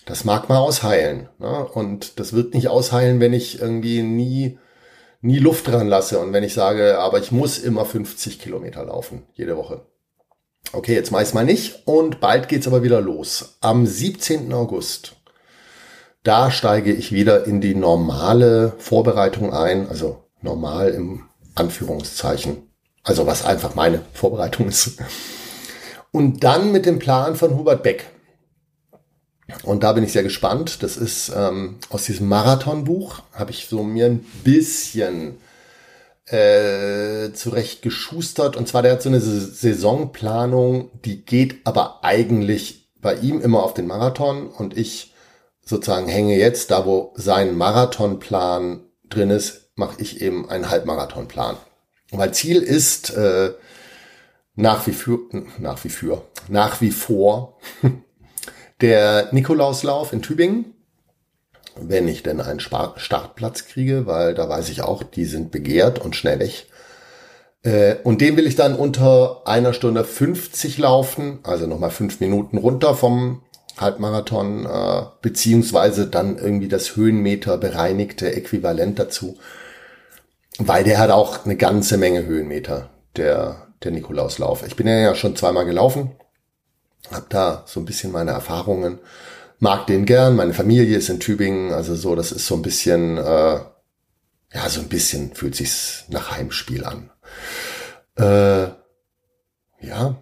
das 0.05 0.23
mag 0.23 0.49
mal 0.49 0.57
ausheilen. 0.57 1.29
Ne? 1.37 1.65
Und 1.65 2.19
das 2.19 2.33
wird 2.33 2.53
nicht 2.53 2.69
ausheilen, 2.69 3.19
wenn 3.19 3.33
ich 3.33 3.61
irgendwie 3.61 4.01
nie, 4.01 4.57
nie 5.21 5.39
Luft 5.39 5.67
dran 5.67 5.87
lasse 5.87 6.19
und 6.19 6.33
wenn 6.33 6.43
ich 6.43 6.53
sage, 6.53 6.97
aber 6.99 7.19
ich 7.19 7.31
muss 7.31 7.59
immer 7.59 7.85
50 7.85 8.39
Kilometer 8.39 8.85
laufen, 8.85 9.23
jede 9.33 9.57
Woche. 9.57 9.85
Okay, 10.71 10.93
jetzt 10.93 11.11
ich's 11.11 11.33
mal 11.33 11.45
nicht 11.45 11.87
und 11.87 12.19
bald 12.19 12.47
geht's 12.47 12.67
aber 12.67 12.83
wieder 12.83 13.01
los. 13.01 13.57
Am 13.59 13.85
17. 13.85 14.53
August 14.53 15.15
da 16.23 16.51
steige 16.51 16.91
ich 16.93 17.11
wieder 17.11 17.45
in 17.45 17.61
die 17.61 17.75
normale 17.75 18.73
Vorbereitung 18.77 19.53
ein, 19.53 19.87
also 19.89 20.23
normal 20.41 20.89
im 20.89 21.23
Anführungszeichen. 21.55 22.69
Also 23.03 23.25
was 23.25 23.45
einfach 23.45 23.75
meine 23.75 24.01
Vorbereitung 24.13 24.67
ist. 24.67 24.97
Und 26.11 26.43
dann 26.43 26.71
mit 26.71 26.85
dem 26.85 26.99
Plan 26.99 27.35
von 27.35 27.55
Hubert 27.57 27.83
Beck. 27.83 28.05
Und 29.63 29.83
da 29.83 29.93
bin 29.93 30.03
ich 30.03 30.11
sehr 30.11 30.23
gespannt. 30.23 30.83
Das 30.83 30.97
ist 30.97 31.31
ähm, 31.35 31.77
aus 31.89 32.05
diesem 32.05 32.27
Marathonbuch, 32.27 33.21
habe 33.33 33.51
ich 33.51 33.67
so 33.67 33.83
mir 33.83 34.05
ein 34.05 34.25
bisschen 34.43 35.37
äh, 36.25 37.31
zurecht 37.33 37.81
geschustert. 37.81 38.55
Und 38.55 38.67
zwar, 38.67 38.81
der 38.81 38.93
hat 38.93 39.01
so 39.01 39.09
eine 39.09 39.21
Saisonplanung, 39.21 40.91
die 41.05 41.25
geht 41.25 41.65
aber 41.65 42.03
eigentlich 42.03 42.89
bei 43.01 43.15
ihm 43.15 43.41
immer 43.41 43.63
auf 43.63 43.73
den 43.73 43.87
Marathon 43.87 44.47
und 44.47 44.77
ich 44.77 45.13
sozusagen 45.69 46.07
hänge 46.07 46.35
jetzt 46.35 46.71
da, 46.71 46.85
wo 46.85 47.13
sein 47.15 47.55
Marathonplan 47.55 48.81
drin 49.07 49.29
ist, 49.29 49.69
mache 49.75 50.01
ich 50.01 50.19
eben 50.19 50.49
einen 50.49 50.69
Halbmarathonplan. 50.69 51.57
Weil 52.11 52.33
Ziel 52.33 52.61
ist 52.61 53.11
äh, 53.11 53.53
nach 54.55 54.87
wie 54.87 54.93
für, 54.93 55.19
nach 55.59 55.83
wie 55.83 55.89
für, 55.89 56.23
nach 56.47 56.81
wie 56.81 56.89
vor 56.89 57.59
der 58.81 59.29
Nikolauslauf 59.31 60.11
in 60.11 60.23
Tübingen, 60.23 60.73
wenn 61.75 62.07
ich 62.07 62.23
denn 62.23 62.41
einen 62.41 62.59
Startplatz 62.59 63.65
kriege, 63.65 64.07
weil 64.07 64.33
da 64.33 64.49
weiß 64.49 64.69
ich 64.69 64.81
auch, 64.81 65.03
die 65.03 65.25
sind 65.25 65.51
begehrt 65.51 65.99
und 65.99 66.15
schnell 66.15 66.39
weg. 66.39 66.65
Äh, 67.61 67.97
und 68.03 68.21
den 68.21 68.37
will 68.37 68.47
ich 68.47 68.55
dann 68.55 68.75
unter 68.75 69.43
einer 69.45 69.73
Stunde 69.73 70.03
50 70.03 70.79
laufen, 70.79 71.39
also 71.43 71.67
nochmal 71.67 71.91
fünf 71.91 72.19
Minuten 72.19 72.57
runter 72.57 72.95
vom 72.95 73.43
Halbmarathon, 73.77 74.65
äh, 74.65 75.05
beziehungsweise 75.21 76.07
dann 76.07 76.37
irgendwie 76.37 76.67
das 76.67 76.95
Höhenmeter 76.95 77.57
bereinigte 77.57 78.33
Äquivalent 78.35 78.99
dazu. 78.99 79.37
Weil 80.57 80.83
der 80.83 80.97
hat 80.97 81.11
auch 81.11 81.45
eine 81.45 81.55
ganze 81.55 81.97
Menge 81.97 82.25
Höhenmeter, 82.25 82.89
der, 83.15 83.67
der 83.83 83.91
Nikolauslauf. 83.91 84.65
Ich 84.67 84.75
bin 84.75 84.87
ja 84.87 85.15
schon 85.15 85.35
zweimal 85.35 85.65
gelaufen, 85.65 86.11
hab 87.11 87.29
da 87.29 87.63
so 87.65 87.79
ein 87.79 87.85
bisschen 87.85 88.11
meine 88.11 88.31
Erfahrungen, 88.31 88.99
mag 89.59 89.87
den 89.87 90.05
gern, 90.05 90.35
meine 90.35 90.53
Familie 90.53 90.97
ist 90.97 91.09
in 91.09 91.19
Tübingen, 91.19 91.71
also 91.71 91.95
so, 91.95 92.15
das 92.15 92.31
ist 92.31 92.47
so 92.47 92.55
ein 92.55 92.61
bisschen, 92.61 93.17
äh, 93.17 93.59
ja, 94.53 94.69
so 94.69 94.81
ein 94.81 94.89
bisschen 94.89 95.33
fühlt 95.35 95.55
sich's 95.55 96.05
nach 96.09 96.31
Heimspiel 96.31 96.83
an. 96.83 97.09
Äh, 98.17 98.71
ja, 99.81 100.21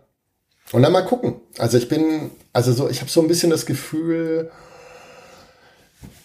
und 0.72 0.82
dann 0.82 0.92
mal 0.92 1.06
gucken. 1.06 1.42
Also 1.58 1.78
ich 1.78 1.88
bin, 1.88 2.32
also 2.58 2.74
so, 2.74 2.90
ich 2.90 3.02
habe 3.02 3.12
so 3.12 3.22
ein 3.22 3.28
bisschen 3.28 3.52
das 3.52 3.68
Gefühl, 3.68 4.50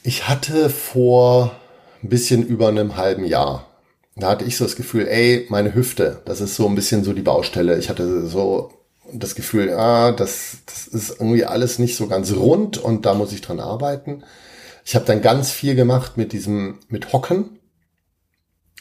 ich 0.03 0.31
hatte 0.31 0.71
vor 0.71 1.55
ein 2.03 2.09
bisschen 2.09 2.43
über 2.43 2.69
einem 2.69 2.97
halben 2.97 3.27
Jahr, 3.27 3.69
da 4.17 4.31
hatte 4.31 4.47
ich 4.47 4.57
so 4.57 4.65
das 4.65 4.77
Gefühl, 4.77 5.09
ey, 5.09 5.45
meine 5.51 5.75
Hüfte, 5.75 6.23
das 6.25 6.41
ist 6.41 6.57
so 6.57 6.67
ein 6.67 6.75
bisschen 6.75 7.05
so 7.05 7.13
die 7.13 7.21
Baustelle. 7.21 7.79
Ich 7.79 7.91
hatte 7.91 8.27
so 8.27 8.73
das 9.13 9.35
Gefühl, 9.35 9.75
ah, 9.75 10.13
das, 10.13 10.57
das 10.65 10.87
ist 10.87 11.11
irgendwie 11.11 11.45
alles 11.45 11.79
nicht 11.79 11.97
so 11.97 12.07
ganz 12.07 12.33
rund 12.33 12.79
und 12.79 13.05
da 13.05 13.13
muss 13.13 13.33
ich 13.33 13.43
dran 13.43 13.61
arbeiten. 13.61 14.25
Ich 14.87 14.95
habe 14.95 15.05
dann 15.05 15.21
ganz 15.21 15.51
viel 15.51 15.75
gemacht 15.75 16.17
mit 16.17 16.33
diesem, 16.33 16.79
mit 16.89 17.13
Hocken. 17.13 17.59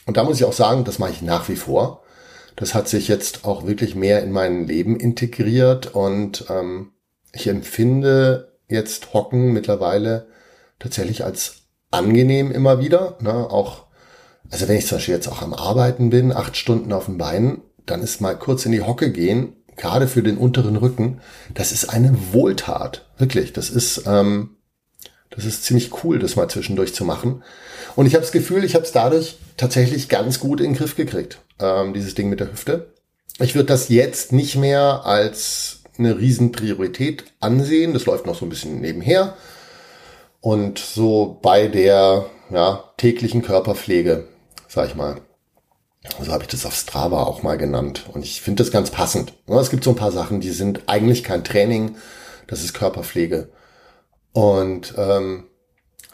Und 0.05 0.15
da 0.15 0.23
muss 0.23 0.37
ich 0.37 0.45
auch 0.45 0.53
sagen, 0.53 0.85
das 0.85 0.99
mache 0.99 1.11
ich 1.11 1.21
nach 1.21 1.49
wie 1.49 1.57
vor. 1.57 2.01
Das 2.55 2.73
hat 2.73 2.87
sich 2.87 3.09
jetzt 3.09 3.43
auch 3.43 3.67
wirklich 3.67 3.93
mehr 3.93 4.23
in 4.23 4.31
mein 4.31 4.67
Leben 4.67 4.95
integriert 4.95 5.93
und 5.93 6.45
ähm, 6.49 6.93
ich 7.33 7.47
empfinde 7.47 8.53
jetzt 8.67 9.13
Hocken 9.13 9.53
mittlerweile 9.53 10.27
tatsächlich 10.79 11.23
als 11.23 11.63
angenehm 11.91 12.51
immer 12.51 12.79
wieder. 12.79 13.17
Ne? 13.21 13.31
Auch, 13.31 13.85
also 14.49 14.67
wenn 14.67 14.77
ich 14.77 14.87
zum 14.87 14.97
Beispiel 14.97 15.15
jetzt 15.15 15.27
auch 15.27 15.41
am 15.41 15.53
Arbeiten 15.53 16.09
bin, 16.09 16.31
acht 16.31 16.57
Stunden 16.57 16.93
auf 16.93 17.05
dem 17.05 17.17
Bein, 17.17 17.61
dann 17.85 18.01
ist 18.01 18.21
mal 18.21 18.37
kurz 18.37 18.65
in 18.65 18.71
die 18.71 18.81
Hocke 18.81 19.11
gehen, 19.11 19.55
gerade 19.75 20.07
für 20.07 20.23
den 20.23 20.37
unteren 20.37 20.75
Rücken, 20.75 21.21
das 21.53 21.71
ist 21.71 21.85
eine 21.85 22.15
Wohltat. 22.31 23.09
Wirklich. 23.17 23.53
Das 23.53 23.69
ist, 23.69 24.03
ähm, 24.05 24.57
das 25.29 25.45
ist 25.45 25.63
ziemlich 25.63 26.03
cool, 26.03 26.19
das 26.19 26.35
mal 26.35 26.49
zwischendurch 26.49 26.93
zu 26.93 27.05
machen. 27.05 27.43
Und 27.95 28.05
ich 28.05 28.13
habe 28.13 28.21
das 28.21 28.31
Gefühl, 28.31 28.63
ich 28.63 28.75
habe 28.75 28.85
es 28.85 28.91
dadurch 28.91 29.37
tatsächlich 29.57 30.09
ganz 30.09 30.39
gut 30.39 30.59
in 30.59 30.67
den 30.67 30.75
Griff 30.75 30.95
gekriegt, 30.95 31.39
ähm, 31.59 31.93
dieses 31.93 32.15
Ding 32.15 32.29
mit 32.29 32.39
der 32.39 32.51
Hüfte. 32.51 32.93
Ich 33.39 33.55
würde 33.55 33.67
das 33.67 33.89
jetzt 33.89 34.31
nicht 34.33 34.55
mehr 34.55 35.05
als 35.05 35.80
eine 36.05 36.19
Riesenpriorität 36.19 37.25
ansehen. 37.39 37.93
Das 37.93 38.05
läuft 38.05 38.25
noch 38.25 38.35
so 38.35 38.45
ein 38.45 38.49
bisschen 38.49 38.81
nebenher. 38.81 39.35
Und 40.41 40.79
so 40.79 41.39
bei 41.41 41.67
der 41.67 42.25
ja, 42.49 42.83
täglichen 42.97 43.41
Körperpflege, 43.41 44.27
sag 44.67 44.87
ich 44.87 44.95
mal, 44.95 45.21
So 46.23 46.31
habe 46.31 46.43
ich 46.43 46.49
das 46.49 46.65
auf 46.65 46.75
Strava 46.75 47.23
auch 47.23 47.43
mal 47.43 47.57
genannt. 47.57 48.05
Und 48.11 48.25
ich 48.25 48.41
finde 48.41 48.63
das 48.63 48.71
ganz 48.71 48.89
passend. 48.89 49.33
Es 49.47 49.69
gibt 49.69 49.83
so 49.83 49.91
ein 49.91 49.95
paar 49.95 50.11
Sachen, 50.11 50.41
die 50.41 50.49
sind 50.49 50.81
eigentlich 50.87 51.23
kein 51.23 51.43
Training, 51.43 51.95
das 52.47 52.63
ist 52.63 52.73
Körperpflege. 52.73 53.49
Und 54.33 54.95
ähm, 54.97 55.45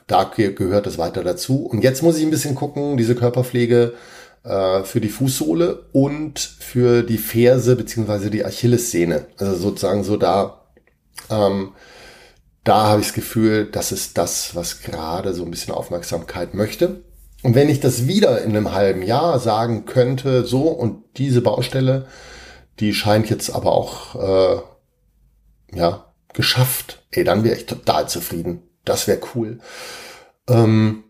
da 0.08 0.24
gehört 0.26 0.88
es 0.88 0.98
weiter 0.98 1.24
dazu. 1.24 1.66
Und 1.66 1.84
jetzt 1.84 2.04
muss 2.04 2.18
ich 2.18 2.24
ein 2.24 2.32
bisschen 2.32 2.56
gucken, 2.56 2.98
diese 2.98 3.16
Körperpflege 3.16 3.94
äh, 4.48 4.84
für 4.84 5.02
die 5.02 5.10
Fußsohle 5.10 5.90
und 5.92 6.40
für 6.40 7.04
die 7.04 7.18
Ferse 7.18 7.76
beziehungsweise 7.76 8.32
die 8.32 8.46
Achillessehne. 8.46 9.28
Also 9.38 9.56
sozusagen 9.56 10.04
so 10.04 10.18
da, 10.18 10.62
ähm, 11.30 11.74
da 12.64 12.88
habe 12.88 13.02
ich 13.02 13.08
das 13.08 13.16
Gefühl, 13.16 13.66
das 13.72 13.92
ist 13.92 14.18
das, 14.18 14.56
was 14.56 14.82
gerade 14.82 15.34
so 15.34 15.44
ein 15.44 15.52
bisschen 15.52 15.74
Aufmerksamkeit 15.74 16.54
möchte. 16.54 17.04
Und 17.44 17.56
wenn 17.56 17.70
ich 17.70 17.80
das 17.80 18.08
wieder 18.08 18.42
in 18.42 18.52
einem 18.52 18.74
halben 18.74 19.04
Jahr 19.04 19.40
sagen 19.40 19.86
könnte, 19.86 20.46
so 20.46 20.70
und 20.70 21.04
diese 21.18 21.42
Baustelle, 21.42 22.08
die 22.80 22.94
scheint 22.94 23.30
jetzt 23.30 23.54
aber 23.54 23.72
auch 23.74 24.16
äh, 24.16 25.78
ja 25.78 26.14
geschafft, 26.34 27.04
ey, 27.12 27.24
dann 27.24 27.44
wäre 27.44 27.56
ich 27.56 27.66
total 27.66 28.08
zufrieden. 28.08 28.64
Das 28.86 29.08
wäre 29.08 29.20
cool. 29.36 29.60
Ähm, 30.48 31.04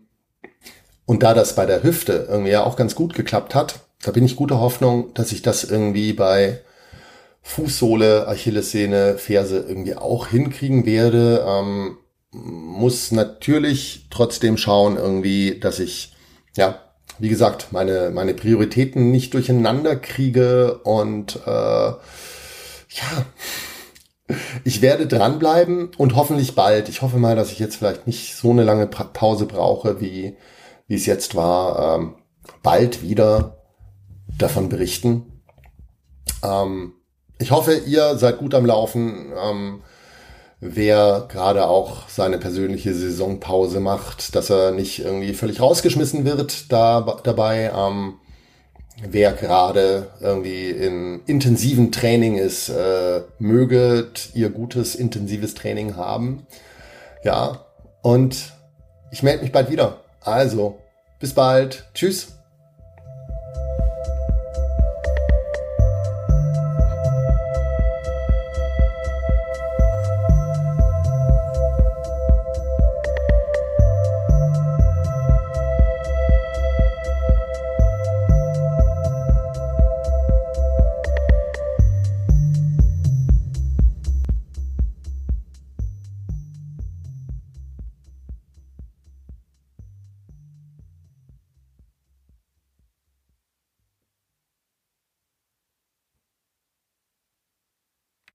und 1.08 1.22
da 1.22 1.32
das 1.32 1.54
bei 1.54 1.64
der 1.64 1.82
Hüfte 1.82 2.26
irgendwie 2.28 2.50
ja 2.50 2.64
auch 2.64 2.76
ganz 2.76 2.94
gut 2.94 3.14
geklappt 3.14 3.54
hat, 3.54 3.80
da 4.02 4.10
bin 4.10 4.26
ich 4.26 4.36
guter 4.36 4.60
Hoffnung, 4.60 5.14
dass 5.14 5.32
ich 5.32 5.40
das 5.40 5.64
irgendwie 5.64 6.12
bei 6.12 6.60
Fußsohle, 7.40 8.28
Achillessehne, 8.28 9.16
Ferse 9.16 9.64
irgendwie 9.66 9.94
auch 9.94 10.26
hinkriegen 10.26 10.84
werde. 10.84 11.46
Ähm, 11.48 11.96
muss 12.30 13.10
natürlich 13.10 14.08
trotzdem 14.10 14.58
schauen 14.58 14.98
irgendwie, 14.98 15.58
dass 15.58 15.78
ich, 15.78 16.14
ja, 16.58 16.78
wie 17.18 17.30
gesagt, 17.30 17.68
meine, 17.70 18.10
meine 18.10 18.34
Prioritäten 18.34 19.10
nicht 19.10 19.32
durcheinander 19.32 19.96
kriege 19.96 20.76
und 20.84 21.36
äh, 21.46 21.48
ja, 21.48 21.98
ich 24.62 24.82
werde 24.82 25.06
dranbleiben 25.06 25.88
und 25.96 26.16
hoffentlich 26.16 26.54
bald. 26.54 26.90
Ich 26.90 27.00
hoffe 27.00 27.16
mal, 27.16 27.34
dass 27.34 27.50
ich 27.50 27.60
jetzt 27.60 27.76
vielleicht 27.76 28.06
nicht 28.06 28.36
so 28.36 28.50
eine 28.50 28.62
lange 28.62 28.86
Pause 28.86 29.46
brauche, 29.46 30.02
wie 30.02 30.36
wie 30.88 30.96
es 30.96 31.06
jetzt 31.06 31.34
war, 31.34 31.96
ähm, 31.96 32.14
bald 32.62 33.02
wieder 33.02 33.58
davon 34.38 34.68
berichten. 34.68 35.42
Ähm, 36.42 36.94
ich 37.38 37.50
hoffe, 37.50 37.74
ihr 37.74 38.16
seid 38.16 38.38
gut 38.38 38.54
am 38.54 38.66
Laufen. 38.66 39.32
Ähm, 39.40 39.82
wer 40.60 41.26
gerade 41.28 41.68
auch 41.68 42.08
seine 42.08 42.38
persönliche 42.38 42.92
Saisonpause 42.94 43.80
macht, 43.80 44.34
dass 44.34 44.50
er 44.50 44.72
nicht 44.72 44.98
irgendwie 45.00 45.34
völlig 45.34 45.60
rausgeschmissen 45.60 46.24
wird 46.24 46.72
da, 46.72 47.20
dabei. 47.22 47.70
Ähm, 47.76 48.14
wer 49.08 49.32
gerade 49.32 50.08
irgendwie 50.20 50.70
in 50.70 51.20
intensiven 51.26 51.92
Training 51.92 52.36
ist, 52.36 52.70
äh, 52.70 53.22
möget 53.38 54.30
ihr 54.34 54.50
gutes, 54.50 54.94
intensives 54.94 55.54
Training 55.54 55.96
haben. 55.96 56.46
Ja, 57.22 57.66
und 58.02 58.52
ich 59.12 59.22
melde 59.22 59.42
mich 59.42 59.52
bald 59.52 59.70
wieder. 59.70 60.00
Also, 60.28 60.78
bis 61.18 61.34
bald. 61.34 61.84
Tschüss. 61.94 62.37